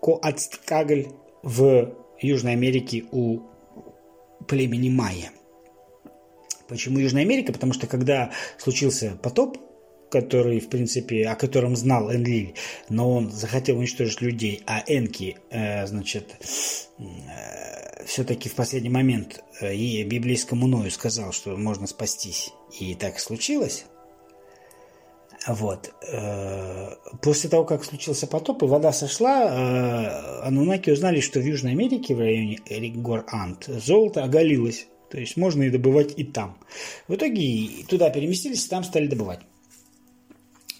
Коацткагль 0.00 1.08
в 1.42 1.94
Южной 2.20 2.52
Америке 2.52 3.04
у 3.12 3.40
племени 4.48 4.90
Майя. 4.90 5.30
Почему 6.68 6.98
Южная 6.98 7.22
Америка? 7.22 7.52
Потому 7.52 7.72
что 7.72 7.86
когда 7.86 8.32
случился 8.58 9.18
потоп, 9.22 9.58
который, 10.10 10.60
в 10.60 10.68
принципе, 10.68 11.26
о 11.26 11.36
котором 11.36 11.74
знал 11.74 12.12
Энлиль, 12.12 12.54
но 12.88 13.16
он 13.16 13.30
захотел 13.30 13.78
уничтожить 13.78 14.20
людей, 14.20 14.62
а 14.66 14.82
Энки, 14.86 15.38
э, 15.50 15.86
значит, 15.86 16.36
э, 16.98 17.81
все-таки 18.06 18.48
в 18.48 18.54
последний 18.54 18.90
момент 18.90 19.42
э, 19.60 19.74
и 19.74 20.02
библейскому 20.04 20.66
Ною 20.66 20.90
сказал, 20.90 21.32
что 21.32 21.56
можно 21.56 21.86
спастись. 21.86 22.52
И 22.78 22.94
так 22.94 23.18
случилось. 23.18 23.84
Вот. 25.46 25.92
Э, 26.08 26.94
после 27.20 27.50
того, 27.50 27.64
как 27.64 27.84
случился 27.84 28.26
потоп 28.26 28.62
и 28.62 28.66
вода 28.66 28.92
сошла, 28.92 29.44
э, 29.44 30.46
анунаки 30.46 30.90
узнали, 30.90 31.20
что 31.20 31.40
в 31.40 31.44
Южной 31.44 31.72
Америке, 31.72 32.14
в 32.14 32.20
районе 32.20 32.58
гор 32.94 33.24
Ант, 33.28 33.66
золото 33.66 34.22
оголилось. 34.24 34.86
То 35.10 35.18
есть 35.18 35.36
можно 35.36 35.64
и 35.64 35.70
добывать 35.70 36.14
и 36.16 36.24
там. 36.24 36.56
В 37.06 37.16
итоге 37.16 37.84
туда 37.86 38.08
переместились, 38.08 38.64
и 38.64 38.68
там 38.68 38.82
стали 38.82 39.06
добывать. 39.06 39.40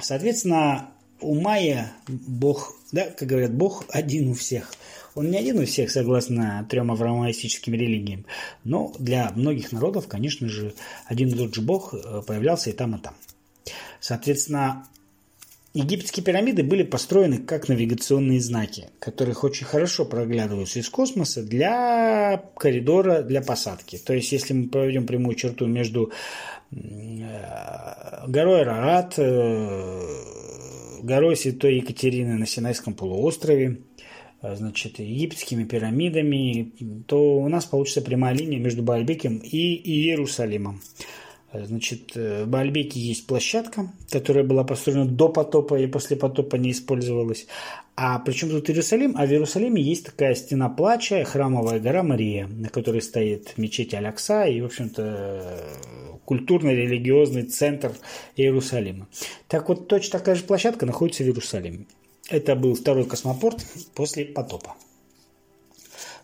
Соответственно, 0.00 0.90
у 1.20 1.40
Майя 1.40 1.92
Бог, 2.08 2.74
да, 2.92 3.10
как 3.10 3.28
говорят, 3.28 3.54
Бог 3.54 3.84
один 3.90 4.30
у 4.30 4.34
всех. 4.34 4.72
Он 5.14 5.30
не 5.30 5.38
один 5.38 5.58
у 5.58 5.64
всех, 5.64 5.90
согласно 5.90 6.66
трем 6.70 6.90
авраамистическим 6.90 7.74
религиям, 7.74 8.24
но 8.64 8.92
для 8.98 9.30
многих 9.34 9.72
народов, 9.72 10.08
конечно 10.08 10.48
же, 10.48 10.74
один 11.06 11.28
и 11.28 11.34
тот 11.34 11.54
же 11.54 11.60
Бог 11.60 11.94
э, 11.94 12.22
появлялся 12.26 12.70
и 12.70 12.72
там, 12.72 12.96
и 12.96 12.98
там. 12.98 13.14
Соответственно, 14.00 14.86
египетские 15.74 16.24
пирамиды 16.24 16.62
были 16.62 16.82
построены 16.82 17.38
как 17.38 17.68
навигационные 17.68 18.40
знаки, 18.40 18.88
которых 18.98 19.44
очень 19.44 19.66
хорошо 19.66 20.04
проглядываются 20.04 20.78
из 20.78 20.88
космоса 20.88 21.42
для 21.42 22.42
коридора 22.56 23.22
для 23.22 23.42
посадки. 23.42 23.98
То 23.98 24.14
есть, 24.14 24.32
если 24.32 24.54
мы 24.54 24.68
проведем 24.68 25.06
прямую 25.06 25.34
черту 25.36 25.66
между 25.66 26.12
Э, 26.74 28.26
горой 28.28 28.62
Рарат, 28.62 29.14
э, 29.18 30.00
горой 31.02 31.36
Святой 31.36 31.76
Екатерины 31.76 32.38
на 32.38 32.46
Синайском 32.46 32.94
полуострове, 32.94 33.78
значит, 34.42 34.98
египетскими 34.98 35.64
пирамидами, 35.64 36.72
то 37.06 37.38
у 37.38 37.48
нас 37.48 37.64
получится 37.64 38.02
прямая 38.02 38.34
линия 38.34 38.58
между 38.58 38.82
Баальбеком 38.82 39.38
и 39.38 39.76
Иерусалимом. 39.76 40.80
Значит, 41.54 42.16
в 42.16 42.46
Баальбеке 42.46 42.98
есть 42.98 43.26
площадка, 43.26 43.92
которая 44.10 44.42
была 44.42 44.64
построена 44.64 45.04
до 45.04 45.28
потопа 45.28 45.78
и 45.78 45.86
после 45.86 46.16
потопа 46.16 46.56
не 46.56 46.70
использовалась. 46.70 47.46
А 47.94 48.18
причем 48.20 48.48
тут 48.48 48.70
Иерусалим? 48.70 49.14
А 49.18 49.26
в 49.26 49.30
Иерусалиме 49.30 49.82
есть 49.82 50.06
такая 50.06 50.34
стена 50.34 50.70
плача, 50.70 51.22
храмовая 51.24 51.78
гора 51.78 52.02
Мария, 52.02 52.46
на 52.46 52.70
которой 52.70 53.02
стоит 53.02 53.58
мечеть 53.58 53.92
Алякса 53.92 54.44
и, 54.46 54.62
в 54.62 54.64
общем-то, 54.64 55.58
культурно-религиозный 56.24 57.42
центр 57.42 57.92
Иерусалима. 58.36 59.08
Так 59.46 59.68
вот, 59.68 59.88
точно 59.88 60.18
такая 60.18 60.36
же 60.36 60.44
площадка 60.44 60.86
находится 60.86 61.22
в 61.22 61.26
Иерусалиме. 61.26 61.84
Это 62.32 62.56
был 62.56 62.74
второй 62.74 63.04
космопорт 63.04 63.62
после 63.94 64.24
потопа. 64.24 64.74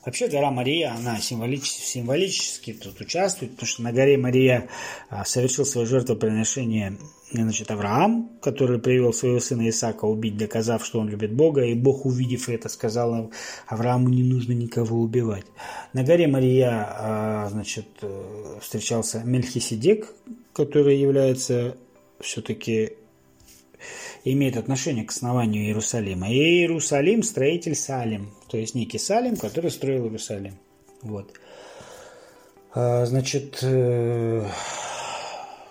Вообще 0.07 0.29
гора 0.29 0.51
Мария, 0.51 0.95
она 0.95 1.21
символически, 1.21 1.83
символически 1.83 2.73
тут 2.73 2.99
участвует, 2.99 3.53
потому 3.53 3.67
что 3.67 3.83
на 3.83 3.93
горе 3.93 4.17
Мария 4.17 4.71
а, 5.11 5.27
совершил 5.27 5.67
свое 5.67 5.87
жертвоприношение 5.87 6.97
значит, 7.31 7.71
Авраам, 7.71 8.31
который 8.41 8.79
привел 8.79 9.13
своего 9.13 9.39
сына 9.39 9.69
Исаака 9.69 10.07
убить, 10.07 10.39
доказав, 10.39 10.83
что 10.83 10.99
он 10.99 11.11
любит 11.11 11.35
Бога, 11.35 11.63
и 11.63 11.75
Бог, 11.75 12.07
увидев 12.07 12.49
это, 12.49 12.71
сказал 12.71 13.31
Аврааму, 13.67 14.09
не 14.09 14.23
нужно 14.23 14.55
никого 14.55 15.01
убивать. 15.01 15.45
На 15.93 16.05
горе 16.05 16.27
Мария, 16.27 16.87
а, 16.89 17.49
значит, 17.51 17.89
э, 18.01 18.59
встречался 18.63 19.23
Мельхиседек, 19.25 20.15
который 20.55 20.97
является 20.97 21.77
все-таки 22.19 22.95
имеет 24.25 24.57
отношение 24.57 25.05
к 25.05 25.11
основанию 25.11 25.65
Иерусалима. 25.65 26.31
И 26.31 26.37
Иерусалим– 26.37 27.23
строитель 27.25 27.75
Салим, 27.75 28.31
то 28.49 28.57
есть 28.57 28.75
некий 28.75 28.99
Салим, 28.99 29.37
который 29.37 29.71
строил 29.71 30.05
Иерусалим. 30.05 30.55
Вот. 31.03 31.33
А, 32.75 33.07
значит, 33.07 33.59
э, 33.63 34.47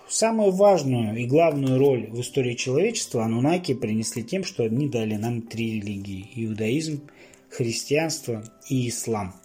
Самую 0.10 0.52
важную 0.52 1.18
и 1.18 1.26
главную 1.26 1.78
роль 1.78 2.08
в 2.10 2.22
истории 2.22 2.54
человечества 2.54 3.26
анунаки 3.26 3.74
принесли 3.74 4.24
тем, 4.24 4.46
что 4.46 4.64
они 4.64 4.88
дали 4.88 5.16
нам 5.16 5.42
три 5.42 5.82
религии– 5.82 6.30
иудаизм, 6.36 7.02
христианство 7.50 8.44
и 8.70 8.88
ислам. 8.88 9.36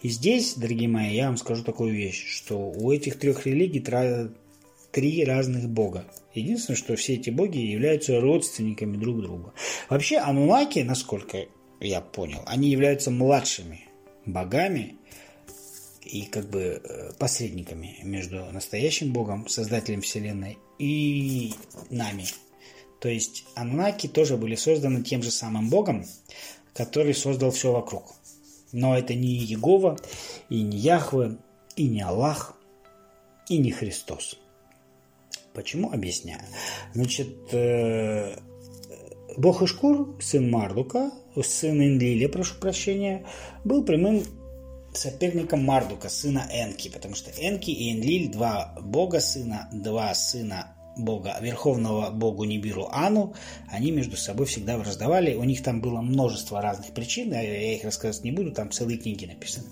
И 0.00 0.08
здесь, 0.08 0.54
дорогие 0.54 0.88
мои, 0.88 1.14
я 1.14 1.26
вам 1.26 1.36
скажу 1.36 1.64
такую 1.64 1.92
вещь, 1.92 2.26
что 2.28 2.56
у 2.56 2.90
этих 2.92 3.18
трех 3.18 3.44
религий 3.44 3.80
три 4.94 5.24
разных 5.24 5.68
бога. 5.68 6.04
Единственное, 6.32 6.78
что 6.78 6.94
все 6.94 7.14
эти 7.14 7.28
боги 7.28 7.58
являются 7.58 8.20
родственниками 8.20 8.96
друг 8.96 9.22
друга. 9.22 9.52
Вообще, 9.90 10.18
анунаки, 10.18 10.78
насколько 10.78 11.46
я 11.80 12.00
понял, 12.00 12.42
они 12.46 12.70
являются 12.70 13.10
младшими 13.10 13.88
богами 14.24 14.96
и 16.02 16.22
как 16.22 16.48
бы 16.48 16.80
э, 16.82 17.12
посредниками 17.18 17.98
между 18.04 18.44
настоящим 18.52 19.12
Богом, 19.12 19.48
Создателем 19.48 20.00
Вселенной, 20.00 20.58
и 20.78 21.52
нами. 21.90 22.26
То 23.00 23.08
есть 23.08 23.44
Анунаки 23.56 24.06
тоже 24.06 24.36
были 24.36 24.54
созданы 24.54 25.02
тем 25.02 25.22
же 25.22 25.30
самым 25.30 25.70
Богом, 25.70 26.04
который 26.72 27.14
создал 27.14 27.50
все 27.50 27.72
вокруг. 27.72 28.14
Но 28.70 28.96
это 28.96 29.14
не 29.14 29.38
Иегова, 29.38 29.98
и 30.48 30.62
не 30.62 30.78
Яхве, 30.78 31.36
и 31.74 31.88
не 31.88 32.02
Аллах, 32.02 32.54
и 33.48 33.58
не 33.58 33.72
Христос. 33.72 34.38
Почему? 35.54 35.90
Объясняю. 35.92 36.40
Значит, 36.94 37.52
э, 37.52 38.36
Бог 39.36 39.62
Ишкур, 39.62 40.16
сын 40.20 40.50
Мардука, 40.50 41.12
сын 41.42 41.80
Инлиля, 41.80 42.28
прошу 42.28 42.56
прощения, 42.56 43.24
был 43.64 43.84
прямым 43.84 44.24
соперником 44.92 45.64
Мардука, 45.64 46.08
сына 46.08 46.48
Энки, 46.52 46.88
потому 46.88 47.14
что 47.14 47.30
Энки 47.30 47.70
и 47.70 47.92
Энлиль, 47.92 48.30
два 48.30 48.74
бога 48.80 49.20
сына, 49.20 49.68
два 49.72 50.14
сына 50.14 50.76
бога, 50.96 51.36
верховного 51.40 52.10
богу 52.10 52.44
Нибиру 52.44 52.88
Ану, 52.90 53.34
они 53.70 53.90
между 53.90 54.16
собой 54.16 54.46
всегда 54.46 54.78
враждовали. 54.78 55.34
У 55.34 55.44
них 55.44 55.62
там 55.62 55.80
было 55.80 56.00
множество 56.00 56.60
разных 56.60 56.92
причин, 56.92 57.32
я 57.32 57.74
их 57.74 57.84
рассказывать 57.84 58.24
не 58.24 58.32
буду, 58.32 58.52
там 58.52 58.70
целые 58.70 58.98
книги 58.98 59.26
написаны. 59.26 59.66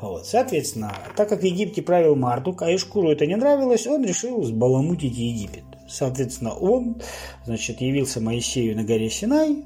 Вот. 0.00 0.26
Соответственно, 0.26 0.94
так 1.16 1.28
как 1.28 1.42
в 1.42 1.44
Египте 1.44 1.82
правил 1.82 2.16
Мардук, 2.16 2.62
а 2.62 2.74
Ишкуру 2.74 3.10
это 3.10 3.26
не 3.26 3.36
нравилось, 3.36 3.86
он 3.86 4.04
решил 4.04 4.42
сбаламутить 4.42 5.16
Египет. 5.16 5.64
Соответственно, 5.88 6.54
он, 6.54 7.00
значит, 7.44 7.80
явился 7.80 8.20
Моисею 8.20 8.76
на 8.76 8.84
горе 8.84 9.08
Синай, 9.08 9.64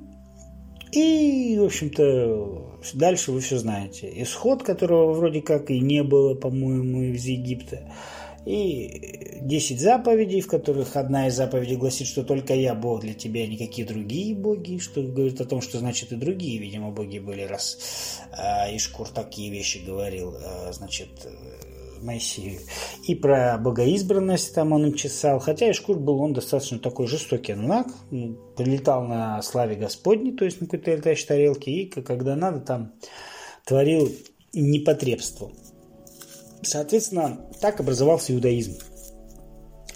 и, 0.93 1.57
в 1.59 1.65
общем-то, 1.65 2.81
дальше 2.95 3.31
вы 3.31 3.41
все 3.41 3.59
знаете. 3.59 4.11
Исход, 4.23 4.63
которого 4.65 5.13
вроде 5.13 5.41
как 5.41 5.71
и 5.71 5.79
не 5.81 6.03
было, 6.03 6.35
по-моему, 6.35 7.03
из 7.03 7.25
Египта. 7.25 7.93
И 8.47 9.39
10 9.43 9.81
заповедей, 9.81 10.41
в 10.41 10.47
которых 10.47 10.97
одна 10.97 11.29
из 11.29 11.35
заповедей 11.35 11.77
гласит, 11.77 12.07
что 12.07 12.25
только 12.25 12.55
я 12.55 12.75
Бог 12.75 13.01
для 13.01 13.15
тебя, 13.15 13.47
никакие 13.47 13.87
другие 13.87 14.35
боги, 14.35 14.79
что 14.79 15.03
говорит 15.03 15.41
о 15.41 15.45
том, 15.45 15.61
что 15.61 15.79
значит 15.79 16.13
и 16.13 16.17
другие, 16.17 16.59
видимо, 16.59 16.91
боги 16.91 17.19
были, 17.19 17.43
раз 17.43 17.79
а, 18.33 18.75
Ишкур 18.75 19.09
такие 19.09 19.51
вещи 19.51 19.79
говорил, 19.85 20.35
а, 20.37 20.73
значит, 20.73 21.09
Моисею. 22.03 22.61
И 23.07 23.15
про 23.15 23.59
богоизбранность 23.59 24.55
там 24.55 24.73
он 24.73 24.87
им 24.87 24.95
чесал. 24.95 25.39
Хотя 25.39 25.71
Ишкур 25.71 25.99
был 25.99 26.21
он 26.21 26.33
достаточно 26.33 26.79
такой 26.79 27.07
жестокий 27.07 27.53
анунак. 27.53 27.89
Прилетал 28.57 29.05
на 29.07 29.41
славе 29.43 29.77
Господней, 29.77 30.33
то 30.33 30.45
есть 30.45 30.61
на 30.61 30.67
какой-то 30.67 30.95
летающей 30.95 31.27
тарелке. 31.27 31.71
И 31.71 31.87
когда 31.87 32.37
надо, 32.37 32.61
там 32.61 32.93
творил 33.65 34.11
непотребство. 34.53 35.51
Соответственно, 36.63 37.41
так 37.61 37.81
образовался 37.81 38.33
иудаизм. 38.35 38.79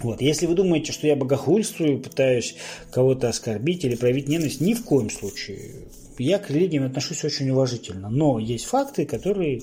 Вот. 0.01 0.21
Если 0.21 0.45
вы 0.45 0.55
думаете, 0.55 0.91
что 0.91 1.07
я 1.07 1.15
богохульствую, 1.15 2.01
пытаюсь 2.01 2.55
кого-то 2.91 3.29
оскорбить 3.29 3.85
или 3.85 3.95
проявить 3.95 4.27
ненависть, 4.27 4.61
ни 4.61 4.73
в 4.73 4.83
коем 4.83 5.09
случае. 5.09 5.87
Я 6.17 6.39
к 6.39 6.49
религиям 6.49 6.85
отношусь 6.85 7.23
очень 7.23 7.49
уважительно. 7.49 8.09
Но 8.09 8.39
есть 8.39 8.65
факты, 8.65 9.05
которые 9.05 9.61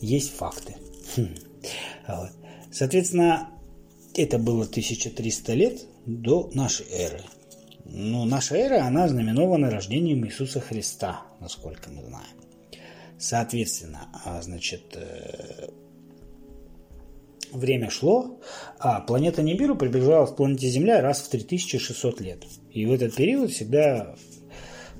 есть 0.00 0.32
факты. 0.34 0.76
Хм. 1.16 1.34
Соответственно, 2.72 3.48
это 4.14 4.38
было 4.38 4.64
1300 4.64 5.54
лет 5.54 5.86
до 6.06 6.50
нашей 6.54 6.86
эры. 6.90 7.20
Но 7.84 8.24
наша 8.24 8.56
эра, 8.56 8.84
она 8.84 9.08
знаменована 9.08 9.70
рождением 9.70 10.26
Иисуса 10.26 10.60
Христа, 10.60 11.22
насколько 11.40 11.90
мы 11.90 12.02
знаем. 12.04 12.26
Соответственно, 13.18 14.08
а, 14.24 14.42
значит, 14.42 14.82
э, 14.94 15.68
время 17.52 17.90
шло, 17.90 18.40
а 18.78 19.00
планета 19.00 19.42
Нибиру 19.42 19.76
приближалась 19.76 20.30
к 20.30 20.36
планете 20.36 20.68
Земля 20.68 21.00
раз 21.00 21.20
в 21.20 21.28
3600 21.28 22.20
лет. 22.20 22.44
И 22.70 22.86
в 22.86 22.92
этот 22.92 23.14
период 23.14 23.50
всегда 23.50 24.14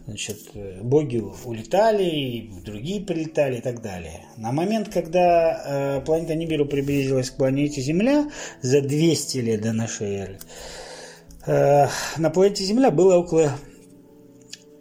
значит, 0.07 0.39
боги 0.83 1.23
улетали, 1.45 2.51
другие 2.65 3.01
прилетали 3.01 3.59
и 3.59 3.61
так 3.61 3.81
далее. 3.83 4.27
На 4.37 4.53
момент, 4.53 4.89
когда 4.89 5.99
э, 5.99 6.05
планета 6.05 6.35
Нибиру 6.35 6.67
приблизилась 6.67 7.31
к 7.31 7.37
планете 7.37 7.81
Земля 7.81 8.31
за 8.61 8.81
200 8.81 9.39
лет 9.39 9.63
до 9.63 9.73
нашей 9.73 10.15
эры, 10.15 10.39
э, 11.47 11.87
на 12.19 12.31
планете 12.31 12.65
Земля 12.65 12.91
было 12.91 13.17
около 13.17 13.53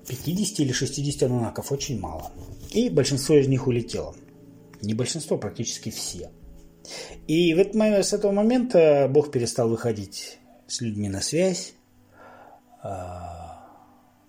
50 0.08 0.60
или 0.60 0.72
60 0.72 1.24
анунаков, 1.24 1.72
очень 1.72 2.00
мало. 2.00 2.32
И 2.72 2.90
большинство 2.90 3.36
из 3.36 3.48
них 3.48 3.68
улетело. 3.68 4.16
Не 4.82 4.94
большинство, 4.94 5.38
практически 5.38 5.90
все. 5.90 6.30
И 7.28 7.54
в 7.54 7.60
этот 7.60 7.76
с 8.06 8.14
этого 8.14 8.32
момента 8.32 9.08
Бог 9.10 9.32
перестал 9.32 9.70
выходить 9.70 10.38
с 10.68 10.82
людьми 10.82 11.10
на 11.10 11.22
связь, 11.22 11.74
а, 12.82 13.70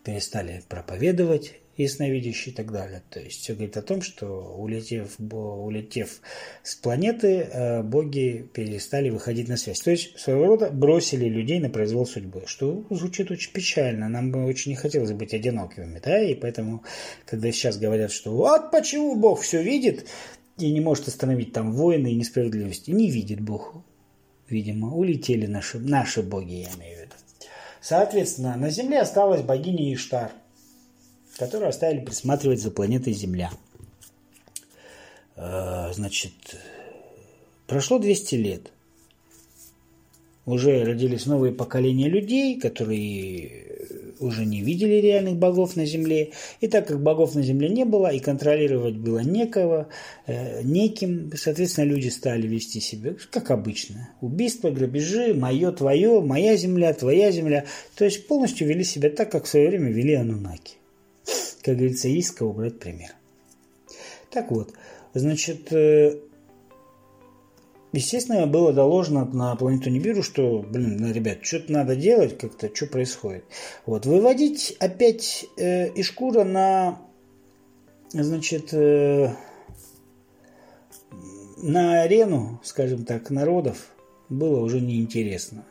перестали 0.05 0.63
проповедовать 0.69 1.55
ясновидящие 1.77 2.53
и 2.53 2.57
так 2.57 2.71
далее. 2.71 3.03
То 3.11 3.21
есть 3.21 3.41
все 3.41 3.55
говорит 3.55 3.77
о 3.77 3.83
том, 3.83 4.01
что 4.01 4.27
улетев, 4.57 5.17
улетев 5.19 6.21
с 6.63 6.77
планеты, 6.77 7.49
а, 7.53 7.83
боги 7.83 8.49
перестали 8.53 9.11
выходить 9.11 9.49
на 9.49 9.57
связь. 9.57 9.81
То 9.81 9.91
есть 9.91 10.19
своего 10.19 10.47
рода 10.47 10.71
бросили 10.71 11.29
людей 11.29 11.59
на 11.59 11.71
произвол 11.71 12.07
судьбы, 12.07 12.45
что 12.47 12.85
звучит 12.91 13.31
очень 13.31 13.53
печально. 13.53 14.09
Нам 14.09 14.31
бы 14.31 14.45
очень 14.45 14.73
не 14.73 14.77
хотелось 14.77 15.13
быть 15.13 15.35
одинокими, 15.35 16.01
да, 16.05 16.23
и 16.23 16.35
поэтому, 16.35 16.85
когда 17.27 17.51
сейчас 17.51 17.77
говорят, 17.79 18.13
что 18.13 18.33
вот 18.33 18.71
почему 18.71 19.17
Бог 19.17 19.41
все 19.41 19.63
видит, 19.63 20.07
и 20.59 20.71
не 20.73 20.81
может 20.81 21.09
остановить 21.09 21.53
там 21.53 21.73
войны 21.73 22.13
и 22.13 22.17
несправедливости. 22.17 22.91
Не 22.91 23.11
видит 23.11 23.41
Бог. 23.41 23.75
Видимо, 24.49 24.95
улетели 24.95 25.47
наши, 25.47 25.79
наши 25.79 26.23
боги, 26.23 26.55
я 26.55 26.69
имею 26.75 26.99
в 26.99 27.01
виду. 27.01 27.15
Соответственно, 27.81 28.57
на 28.57 28.71
Земле 28.71 29.01
осталась 29.01 29.43
богиня 29.43 29.93
Иштар, 29.93 30.33
которую 31.37 31.69
оставили 31.69 32.05
присматривать 32.05 32.61
за 32.61 32.71
планетой 32.71 33.13
Земля. 33.13 33.51
Э, 35.37 35.93
значит, 35.93 36.33
прошло 37.67 37.99
200 37.99 38.35
лет. 38.37 38.71
Уже 40.47 40.85
родились 40.85 41.27
новые 41.27 41.53
поколения 41.53 42.09
людей, 42.09 42.61
которые 42.61 44.04
уже 44.21 44.45
не 44.45 44.63
видели 44.63 44.95
реальных 44.95 45.37
богов 45.37 45.77
на 45.77 45.87
земле. 45.87 46.31
И 46.61 46.69
так 46.69 46.89
как 46.89 47.03
богов 47.03 47.35
на 47.35 47.43
земле 47.43 47.69
не 47.69 47.85
было, 47.85 48.09
и 48.09 48.19
контролировать 48.19 48.97
было 48.97 49.21
некого, 49.21 49.89
э, 50.27 50.63
неким, 50.63 51.33
соответственно, 51.37 51.87
люди 51.87 52.09
стали 52.09 52.47
вести 52.47 52.81
себя 52.81 53.15
как 53.31 53.51
обычно. 53.51 54.11
Убийства, 54.21 54.71
грабежи, 54.71 55.35
мое, 55.35 55.73
твое, 55.73 56.21
моя 56.21 56.57
земля, 56.57 56.93
твоя 56.93 57.31
земля. 57.31 57.65
То 57.97 58.05
есть 58.05 58.27
полностью 58.27 58.69
вели 58.69 58.85
себя 58.85 59.11
так, 59.11 59.31
как 59.31 59.45
в 59.45 59.49
свое 59.49 59.69
время 59.69 59.91
вели 59.91 60.15
анунаки. 60.15 60.75
Как 61.63 61.77
говорится, 61.77 62.09
есть 62.09 62.31
кого 62.31 62.53
брать 62.53 62.79
пример. 62.79 63.11
Так 64.31 64.51
вот, 64.51 64.73
значит, 65.15 65.73
э, 65.73 66.19
Естественно, 67.95 68.49
было 68.49 68.73
доложено 68.73 69.25
на 69.25 69.55
планету 69.55 69.89
Нибиру, 69.89 70.25
что, 70.25 70.63
блин, 70.69 71.13
ребят, 71.13 71.39
что-то 71.43 71.71
надо 71.71 71.95
делать 71.95 72.37
как-то, 72.37 72.69
что 72.75 72.87
происходит. 72.87 73.45
Вот, 73.87 74.05
выводить 74.05 74.75
опять 74.81 75.47
э, 75.57 75.91
Ишкура 75.95 76.43
на, 76.43 76.99
значит, 78.11 78.75
э, 78.75 79.33
на 81.59 82.03
арену, 82.03 82.61
скажем 82.65 83.05
так, 83.05 83.31
народов 83.31 83.87
было 84.29 84.59
уже 84.59 84.81
неинтересно. 84.81 85.65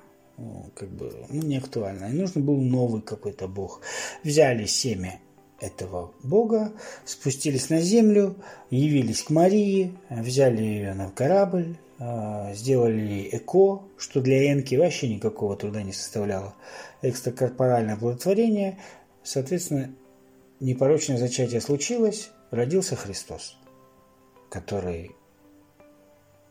Как 0.76 0.88
бы, 0.88 1.12
ну, 1.30 1.42
не 1.42 1.58
актуально. 1.58 2.06
И 2.06 2.14
нужно 2.14 2.40
был 2.40 2.56
новый 2.56 3.02
какой-то 3.02 3.50
бог. 3.50 3.82
Взяли 4.24 4.66
семя 4.66 5.20
этого 5.60 6.14
бога, 6.24 6.72
спустились 7.04 7.70
на 7.70 7.82
землю, 7.82 8.38
явились 8.70 9.24
к 9.24 9.30
Марии, 9.30 9.94
взяли 10.10 10.64
ее 10.64 10.94
на 10.94 11.10
корабль, 11.10 11.76
сделали 12.00 13.30
ЭКО, 13.32 13.84
что 13.98 14.22
для 14.22 14.52
Энки 14.52 14.76
вообще 14.76 15.14
никакого 15.14 15.56
труда 15.56 15.84
не 15.84 15.94
составляло. 15.94 16.56
Экстракорпоральное 17.02 17.96
оплодотворение. 17.96 18.80
Соответственно, 19.24 19.94
непорочное 20.60 21.18
зачатие 21.18 21.62
случилось, 21.62 22.32
родился 22.52 22.96
Христос, 22.96 23.58
который 24.50 25.12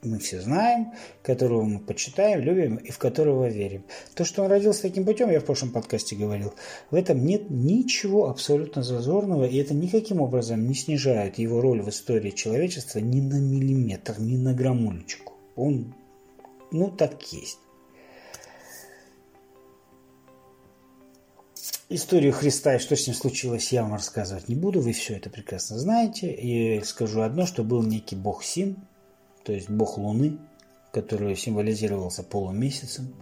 мы 0.03 0.19
все 0.19 0.41
знаем, 0.41 0.93
которого 1.23 1.63
мы 1.63 1.79
почитаем, 1.79 2.41
любим 2.41 2.77
и 2.77 2.91
в 2.91 2.99
которого 2.99 3.49
верим. 3.49 3.85
То, 4.15 4.25
что 4.25 4.43
он 4.43 4.51
родился 4.51 4.83
таким 4.83 5.05
путем, 5.05 5.31
я 5.31 5.39
в 5.39 5.45
прошлом 5.45 5.71
подкасте 5.71 6.17
говорил, 6.17 6.55
в 6.91 6.97
этом 6.97 7.25
нет 7.25 7.51
ничего 7.51 8.29
абсолютно 8.29 8.83
зазорного, 8.83 9.45
и 9.45 9.57
это 9.57 9.75
никаким 9.75 10.21
образом 10.21 10.67
не 10.67 10.75
снижает 10.75 11.39
его 11.39 11.61
роль 11.61 11.83
в 11.83 11.89
истории 11.89 12.31
человечества 12.31 12.99
ни 12.99 13.21
на 13.21 13.39
миллиметр, 13.39 14.17
ни 14.19 14.37
на 14.37 14.55
граммулечку. 14.55 15.35
Он, 15.55 15.95
ну, 16.73 16.91
так 16.91 17.23
есть. 17.33 17.59
Историю 21.89 22.33
Христа 22.33 22.75
и 22.75 22.79
что 22.79 22.97
с 22.97 23.07
ним 23.07 23.15
случилось, 23.15 23.71
я 23.71 23.83
вам 23.83 23.93
рассказывать 23.93 24.49
не 24.49 24.55
буду. 24.55 24.81
Вы 24.81 24.95
все 24.95 25.15
это 25.15 25.29
прекрасно 25.29 25.79
знаете. 25.79 26.33
И 26.33 26.83
скажу 26.85 27.21
одно, 27.21 27.45
что 27.45 27.65
был 27.65 27.83
некий 27.83 28.17
бог 28.17 28.43
Син, 28.43 28.79
то 29.45 29.53
есть 29.53 29.69
бог 29.69 29.99
Луны, 29.99 30.39
который 30.93 31.37
символизировался 31.37 32.23
полумесяцем, 32.23 33.15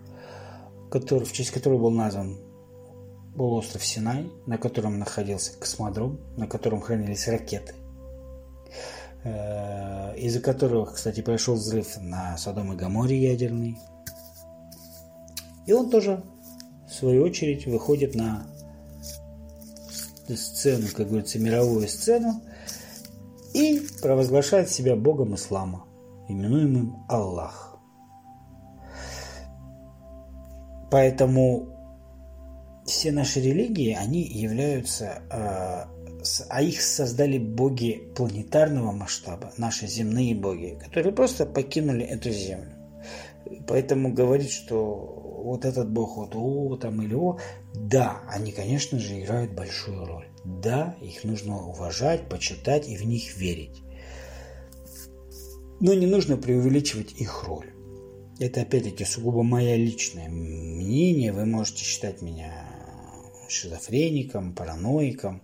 который, 0.90 1.24
в 1.24 1.33
честь 1.33 1.50
которого 1.50 1.78
был 1.78 1.90
назван 1.90 2.38
остров 3.37 3.85
Синай, 3.85 4.30
на 4.46 4.59
котором 4.59 4.98
находился 4.98 5.52
космодром, 5.59 6.20
на 6.37 6.46
котором 6.46 6.80
хранились 6.80 7.28
ракеты, 7.28 7.74
э, 9.24 10.16
из-за 10.18 10.40
которого, 10.40 10.87
кстати, 10.87 11.20
произошел 11.20 11.54
взрыв 11.54 11.96
на 12.00 12.37
Содом 12.37 12.72
и 12.72 12.76
Гаморе 12.76 13.20
ядерный. 13.20 13.78
И 15.66 15.72
он 15.72 15.90
тоже, 15.90 16.22
в 16.88 16.92
свою 16.92 17.22
очередь, 17.22 17.66
выходит 17.66 18.14
на 18.14 18.46
сцену, 20.28 20.87
как 20.94 21.09
говорится, 21.09 21.38
мировую 21.38 21.88
сцену, 21.88 22.42
и 23.52 23.80
провозглашает 24.00 24.70
себя 24.70 24.96
богом 24.96 25.35
ислама, 25.35 25.85
именуемым 26.30 27.04
Аллах. 27.08 27.78
Поэтому 30.90 31.68
все 32.84 33.12
наши 33.12 33.40
религии, 33.40 33.92
они 33.94 34.22
являются, 34.22 35.22
э, 35.30 35.84
а 36.48 36.62
их 36.62 36.82
создали 36.82 37.38
боги 37.38 38.12
планетарного 38.16 38.92
масштаба, 38.92 39.52
наши 39.56 39.86
земные 39.86 40.34
боги, 40.34 40.78
которые 40.82 41.12
просто 41.12 41.46
покинули 41.46 42.04
эту 42.04 42.30
землю. 42.30 42.72
Поэтому 43.66 44.12
говорить, 44.12 44.50
что 44.50 45.40
вот 45.44 45.64
этот 45.64 45.90
бог 45.90 46.16
вот 46.16 46.34
о 46.34 46.76
там 46.76 47.00
или 47.02 47.14
о, 47.14 47.38
да, 47.74 48.20
они, 48.28 48.52
конечно 48.52 48.98
же, 48.98 49.20
играют 49.20 49.52
большую 49.52 50.04
роль. 50.04 50.28
Да, 50.44 50.96
их 51.00 51.24
нужно 51.24 51.62
уважать, 51.62 52.28
почитать 52.28 52.88
и 52.88 52.96
в 52.96 53.06
них 53.06 53.36
верить. 53.36 53.82
Но 55.80 55.94
не 55.94 56.06
нужно 56.06 56.36
преувеличивать 56.36 57.12
их 57.12 57.44
роль. 57.44 57.72
Это 58.38 58.62
опять-таки 58.62 59.04
сугубо 59.04 59.42
мое 59.42 59.76
личное 59.76 60.28
мнение. 60.28 61.32
Вы 61.32 61.46
можете 61.46 61.84
считать 61.84 62.22
меня 62.22 62.69
шизофреником, 63.50 64.54
параноиком, 64.54 65.42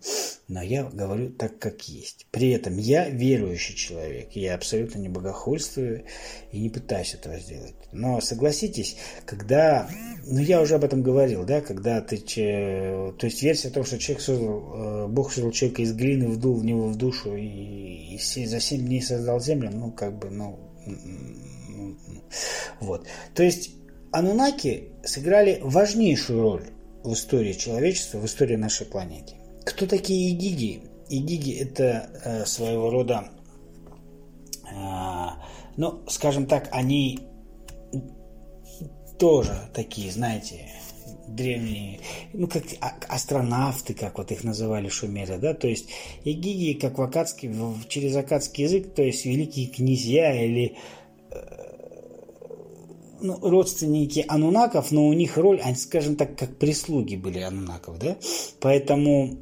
но 0.48 0.62
я 0.62 0.84
говорю 0.84 1.30
так, 1.30 1.58
как 1.58 1.82
есть. 1.88 2.26
При 2.30 2.50
этом 2.50 2.76
я 2.78 3.08
верующий 3.08 3.74
человек, 3.74 4.32
я 4.32 4.54
абсолютно 4.54 4.98
не 4.98 5.08
богохульствую 5.08 6.04
и 6.52 6.60
не 6.60 6.70
пытаюсь 6.70 7.14
этого 7.14 7.38
сделать. 7.38 7.74
Но 7.92 8.20
согласитесь, 8.20 8.96
когда, 9.24 9.88
ну 10.24 10.38
я 10.38 10.60
уже 10.60 10.76
об 10.76 10.84
этом 10.84 11.02
говорил, 11.02 11.44
да, 11.44 11.60
когда 11.60 12.00
ты, 12.00 12.18
то 12.18 13.26
есть 13.26 13.42
версия 13.42 13.68
о 13.68 13.72
том, 13.72 13.84
что 13.84 13.98
человек 13.98 14.22
создал, 14.22 14.74
э, 14.74 15.06
Бог 15.08 15.32
создал 15.32 15.50
человека 15.50 15.82
из 15.82 15.92
глины, 15.92 16.28
вдул 16.28 16.54
в 16.54 16.64
него 16.64 16.88
в 16.88 16.96
душу 16.96 17.34
и, 17.34 18.16
и 18.16 18.46
за 18.46 18.60
семь 18.60 18.86
дней 18.86 19.02
создал 19.02 19.40
землю, 19.40 19.70
ну 19.72 19.90
как 19.90 20.18
бы, 20.18 20.30
ну, 20.30 20.58
вот. 22.80 23.06
То 23.34 23.42
есть 23.42 23.70
Анунаки 24.12 24.90
сыграли 25.04 25.58
важнейшую 25.62 26.42
роль 26.42 26.66
в 27.06 27.14
истории 27.14 27.52
человечества, 27.52 28.18
в 28.18 28.26
истории 28.26 28.56
нашей 28.56 28.86
планеты. 28.86 29.34
Кто 29.64 29.86
такие 29.86 30.30
игиги? 30.32 30.82
Игиги– 31.08 31.52
это 31.60 32.10
э, 32.24 32.46
своего 32.46 32.90
рода, 32.90 33.30
э, 34.70 35.26
ну, 35.76 36.02
скажем 36.08 36.46
так, 36.46 36.68
они 36.72 37.20
тоже 39.18 39.70
такие, 39.72 40.10
знаете, 40.10 40.68
древние, 41.28 42.00
ну, 42.32 42.46
как 42.46 42.64
а, 42.80 42.94
астронавты, 43.08 43.94
как 43.94 44.18
вот 44.18 44.30
их 44.30 44.44
называли 44.44 44.88
шумеры, 44.88 45.38
да, 45.38 45.54
то 45.54 45.68
есть 45.68 45.88
игиги, 46.24 46.78
как 46.78 46.98
в 46.98 47.02
акадский, 47.02 47.50
через 47.88 48.16
акадский 48.16 48.64
язык, 48.64 48.94
то 48.94 49.02
есть 49.02 49.24
великие 49.24 49.66
князья 49.66 50.44
или 50.44 50.76
э, 51.30 51.65
ну, 53.20 53.38
родственники 53.40 54.24
анунаков, 54.26 54.90
но 54.90 55.06
у 55.06 55.12
них 55.12 55.36
роль, 55.36 55.60
они, 55.60 55.76
скажем 55.76 56.16
так, 56.16 56.36
как 56.36 56.56
прислуги 56.58 57.16
были 57.16 57.40
анунаков, 57.40 57.98
да? 57.98 58.16
Поэтому 58.60 59.38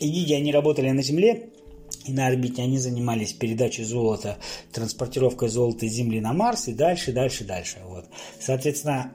Игиги, 0.00 0.34
они 0.34 0.52
работали 0.52 0.90
на 0.90 1.02
Земле, 1.02 1.50
и 2.04 2.12
на 2.12 2.26
орбите 2.26 2.62
они 2.62 2.78
занимались 2.78 3.32
передачей 3.32 3.84
золота, 3.84 4.38
транспортировкой 4.72 5.48
золота 5.48 5.86
из 5.86 5.92
Земли 5.92 6.20
на 6.20 6.32
Марс 6.32 6.68
и 6.68 6.72
дальше, 6.72 7.12
дальше, 7.12 7.44
дальше. 7.44 7.78
Вот. 7.84 8.06
Соответственно, 8.38 9.12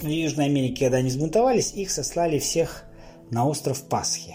в 0.00 0.06
Южной 0.08 0.46
Америке, 0.46 0.86
когда 0.86 0.98
они 0.98 1.10
сбунтовались, 1.10 1.72
их 1.74 1.90
сослали 1.90 2.38
всех 2.38 2.84
на 3.30 3.46
остров 3.46 3.82
Пасхи. 3.88 4.34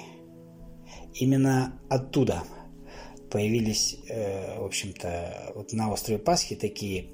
Именно 1.13 1.79
оттуда 1.89 2.43
появились, 3.29 3.97
э, 4.07 4.59
в 4.59 4.65
общем-то, 4.65 5.53
вот 5.55 5.73
на 5.73 5.91
острове 5.91 6.19
Пасхи 6.19 6.55
такие 6.55 7.07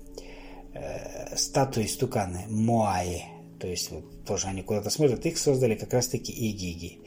э, 0.75 1.35
статуи 1.35 1.85
стуканы, 1.85 2.45
моаи, 2.49 3.23
то 3.59 3.67
есть 3.67 3.89
вот 3.91 4.25
тоже 4.25 4.47
они 4.47 4.61
куда-то 4.61 4.89
смотрят, 4.89 5.25
их 5.25 5.37
создали 5.37 5.75
как 5.75 5.93
раз-таки 5.93 6.31
игиги. 6.31 6.99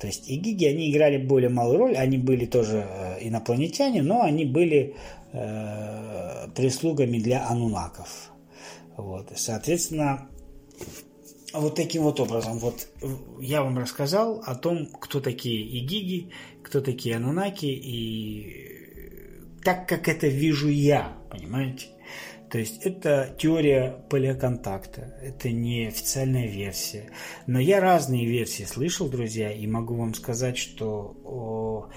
То 0.00 0.06
есть 0.06 0.28
игиги, 0.28 0.64
они 0.64 0.90
играли 0.90 1.18
более 1.18 1.50
малую 1.50 1.78
роль, 1.78 1.96
они 1.96 2.18
были 2.18 2.46
тоже 2.46 2.86
э, 2.88 3.18
инопланетяне, 3.20 4.02
но 4.02 4.22
они 4.22 4.44
были 4.44 4.94
э, 5.32 6.48
прислугами 6.54 7.18
для 7.18 7.46
анунаков. 7.48 8.30
Вот. 8.96 9.32
Соответственно, 9.34 10.28
вот 11.52 11.74
таким 11.74 12.02
вот 12.02 12.20
образом, 12.20 12.58
вот 12.58 12.88
я 13.40 13.62
вам 13.62 13.78
рассказал 13.78 14.42
о 14.46 14.54
том, 14.54 14.86
кто 14.86 15.20
такие 15.20 15.62
игиги, 15.62 16.30
кто 16.62 16.80
такие 16.80 17.16
анунаки, 17.16 17.66
и 17.66 18.76
так 19.64 19.88
как 19.88 20.08
это 20.08 20.28
вижу 20.28 20.68
я, 20.68 21.16
понимаете? 21.30 21.86
То 22.50 22.58
есть 22.58 22.82
это 22.82 23.34
теория 23.38 23.96
полиоконтакта, 24.08 25.14
это 25.22 25.50
не 25.50 25.86
официальная 25.86 26.46
версия. 26.46 27.10
Но 27.46 27.58
я 27.58 27.80
разные 27.80 28.26
версии 28.26 28.62
слышал, 28.62 29.08
друзья, 29.08 29.52
и 29.52 29.66
могу 29.66 29.94
вам 29.94 30.14
сказать, 30.14 30.56
что 30.56 31.90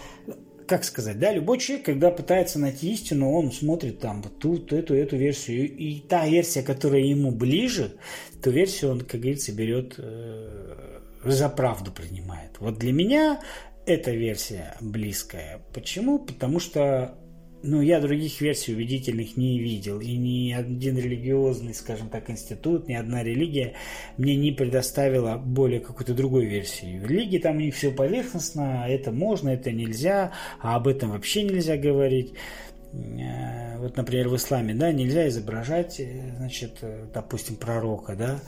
как 0.70 0.84
сказать, 0.84 1.18
да, 1.18 1.34
любой 1.34 1.58
человек, 1.58 1.88
когда 1.88 2.12
пытается 2.12 2.60
найти 2.60 2.94
истину, 2.94 3.32
он 3.32 3.52
смотрит 3.52 4.00
там 4.00 4.22
вот 4.22 4.38
ту, 4.38 4.56
эту, 4.56 4.94
эту 4.94 5.18
версию. 5.18 5.76
И 5.76 6.00
та 6.00 6.28
версия, 6.28 6.62
которая 6.62 7.02
ему 7.02 7.32
ближе, 7.32 7.98
ту 8.44 8.52
версию 8.52 8.92
он, 8.92 9.02
как 9.02 9.20
говорится, 9.20 9.52
берет 9.52 9.96
э, 9.98 11.00
за 11.26 11.50
правду 11.50 11.92
принимает. 11.92 12.52
Вот 12.60 12.78
для 12.78 12.94
меня 12.94 13.42
эта 13.88 14.12
версия 14.12 14.76
близкая. 14.80 15.60
Почему? 15.74 16.20
Потому 16.20 16.60
что 16.60 17.18
ну, 17.62 17.82
я 17.82 18.00
других 18.00 18.39
версий 18.41 18.74
убедительных 18.74 19.36
не 19.36 19.60
видел. 19.60 20.00
И 20.00 20.15
ни 20.15 20.52
один 20.54 20.98
религиозный, 20.98 21.74
скажем 21.74 22.10
так, 22.10 22.30
институт, 22.30 22.88
ни 22.88 22.93
одна 22.93 23.24
религия 23.24 23.74
мне 24.17 24.36
не 24.36 24.52
предоставила 24.52 25.38
более 25.38 25.80
какой-то 25.80 26.13
другой 26.13 26.45
версии. 26.45 27.00
В 27.00 27.06
религии 27.06 27.38
там 27.38 27.58
у 27.58 27.60
них 27.60 27.76
все 27.76 27.91
поверхностно, 27.91 28.86
это 28.88 29.12
можно, 29.12 29.50
это 29.50 29.72
нельзя, 29.72 30.32
а 30.60 30.76
об 30.76 30.88
этом 30.88 31.12
вообще 31.12 31.43
нельзя 31.43 31.76
говорить. 31.78 32.34
Э, 32.91 33.78
вот, 33.78 33.97
например, 33.97 34.30
в 34.30 34.36
исламе, 34.36 34.73
да, 34.73 34.91
нельзя 34.91 35.28
изображать, 35.28 35.99
э, 35.99 36.34
значит, 36.38 36.80
э, 36.82 37.06
допустим, 37.13 37.56
пророка, 37.56 38.15
да, 38.15 38.39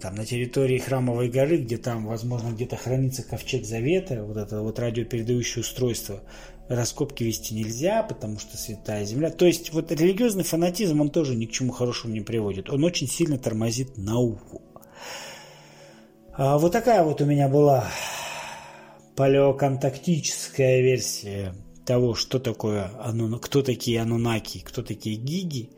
там 0.00 0.16
на 0.16 0.24
территории 0.24 0.78
храмовой 0.78 1.28
горы, 1.28 1.58
где 1.58 1.76
там, 1.76 2.06
возможно, 2.06 2.50
где-то 2.50 2.76
хранится 2.76 3.22
ковчег 3.22 3.64
завета, 3.64 4.24
вот 4.24 4.36
это 4.36 4.60
вот 4.62 4.78
радиопередающее 4.78 5.60
устройство, 5.60 6.20
раскопки 6.68 7.22
вести 7.22 7.54
нельзя, 7.54 8.02
потому 8.02 8.38
что 8.38 8.56
святая 8.56 9.04
земля. 9.04 9.30
То 9.30 9.46
есть 9.46 9.72
вот 9.72 9.92
религиозный 9.92 10.44
фанатизм, 10.44 11.00
он 11.00 11.10
тоже 11.10 11.36
ни 11.36 11.46
к 11.46 11.52
чему 11.52 11.72
хорошему 11.72 12.14
не 12.14 12.20
приводит. 12.20 12.70
Он 12.70 12.82
очень 12.82 13.06
сильно 13.06 13.38
тормозит 13.38 13.96
науку. 13.96 14.62
А 16.32 16.58
вот 16.58 16.72
такая 16.72 17.04
вот 17.04 17.20
у 17.20 17.24
меня 17.24 17.48
была 17.48 17.86
палеоконтактическая 19.14 20.80
версия 20.80 21.54
того, 21.88 22.14
что 22.14 22.38
такое, 22.38 22.90
кто 23.40 23.62
такие 23.62 24.02
анунаки, 24.02 24.58
кто 24.58 24.82
такие 24.82 25.16
гиги. 25.16 25.70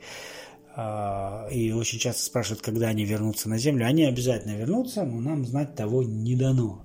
А, 0.74 1.46
и 1.52 1.70
очень 1.70 2.00
часто 2.00 2.24
спрашивают, 2.24 2.62
когда 2.62 2.88
они 2.88 3.04
вернутся 3.04 3.48
на 3.48 3.58
Землю. 3.58 3.86
Они 3.86 4.02
обязательно 4.02 4.56
вернутся, 4.56 5.04
но 5.04 5.20
нам 5.20 5.46
знать 5.46 5.76
того 5.76 6.02
не 6.02 6.34
дано. 6.34 6.84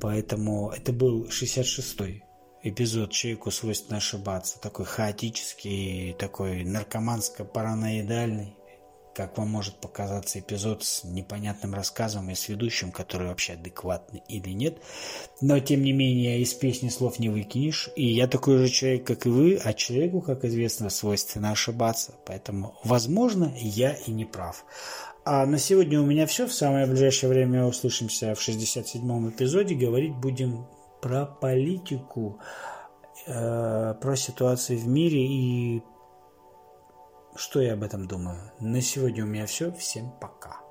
Поэтому 0.00 0.70
это 0.70 0.94
был 0.94 1.26
66-й 1.26 2.22
эпизод 2.62 3.10
«Человеку 3.10 3.50
свойственно 3.50 3.98
ошибаться», 3.98 4.58
такой 4.58 4.86
хаотический, 4.86 6.14
такой 6.14 6.64
наркоманско-параноидальный, 6.64 8.54
как 9.14 9.38
вам 9.38 9.48
может 9.48 9.76
показаться 9.76 10.40
эпизод 10.40 10.82
с 10.84 11.04
непонятным 11.04 11.74
рассказом 11.74 12.30
и 12.30 12.34
с 12.34 12.48
ведущим, 12.48 12.90
который 12.90 13.28
вообще 13.28 13.54
адекватный 13.54 14.22
или 14.28 14.50
нет. 14.50 14.78
Но, 15.40 15.58
тем 15.60 15.82
не 15.82 15.92
менее, 15.92 16.40
из 16.40 16.52
песни 16.52 16.88
слов 16.88 17.18
не 17.18 17.28
выкинешь. 17.28 17.88
И 17.96 18.06
я 18.06 18.26
такой 18.26 18.58
же 18.58 18.68
человек, 18.68 19.06
как 19.06 19.26
и 19.26 19.28
вы, 19.28 19.60
а 19.62 19.72
человеку, 19.72 20.20
как 20.20 20.44
известно, 20.44 20.90
свойственно 20.90 21.52
ошибаться. 21.52 22.14
Поэтому, 22.26 22.76
возможно, 22.82 23.54
я 23.56 23.92
и 23.92 24.10
не 24.10 24.24
прав. 24.24 24.64
А 25.24 25.46
на 25.46 25.58
сегодня 25.58 26.00
у 26.00 26.04
меня 26.04 26.26
все. 26.26 26.46
В 26.46 26.52
самое 26.52 26.86
ближайшее 26.86 27.30
время 27.30 27.64
услышимся 27.64 28.34
в 28.34 28.46
67-м 28.46 29.30
эпизоде. 29.30 29.74
Говорить 29.74 30.14
будем 30.14 30.66
про 31.00 31.24
политику, 31.24 32.40
э, 33.26 33.94
про 34.00 34.16
ситуацию 34.16 34.78
в 34.78 34.86
мире 34.86 35.24
и 35.24 35.82
что 37.36 37.60
я 37.60 37.74
об 37.74 37.82
этом 37.82 38.06
думаю. 38.06 38.52
На 38.60 38.80
сегодня 38.80 39.24
у 39.24 39.26
меня 39.26 39.46
все. 39.46 39.72
Всем 39.72 40.10
пока. 40.20 40.63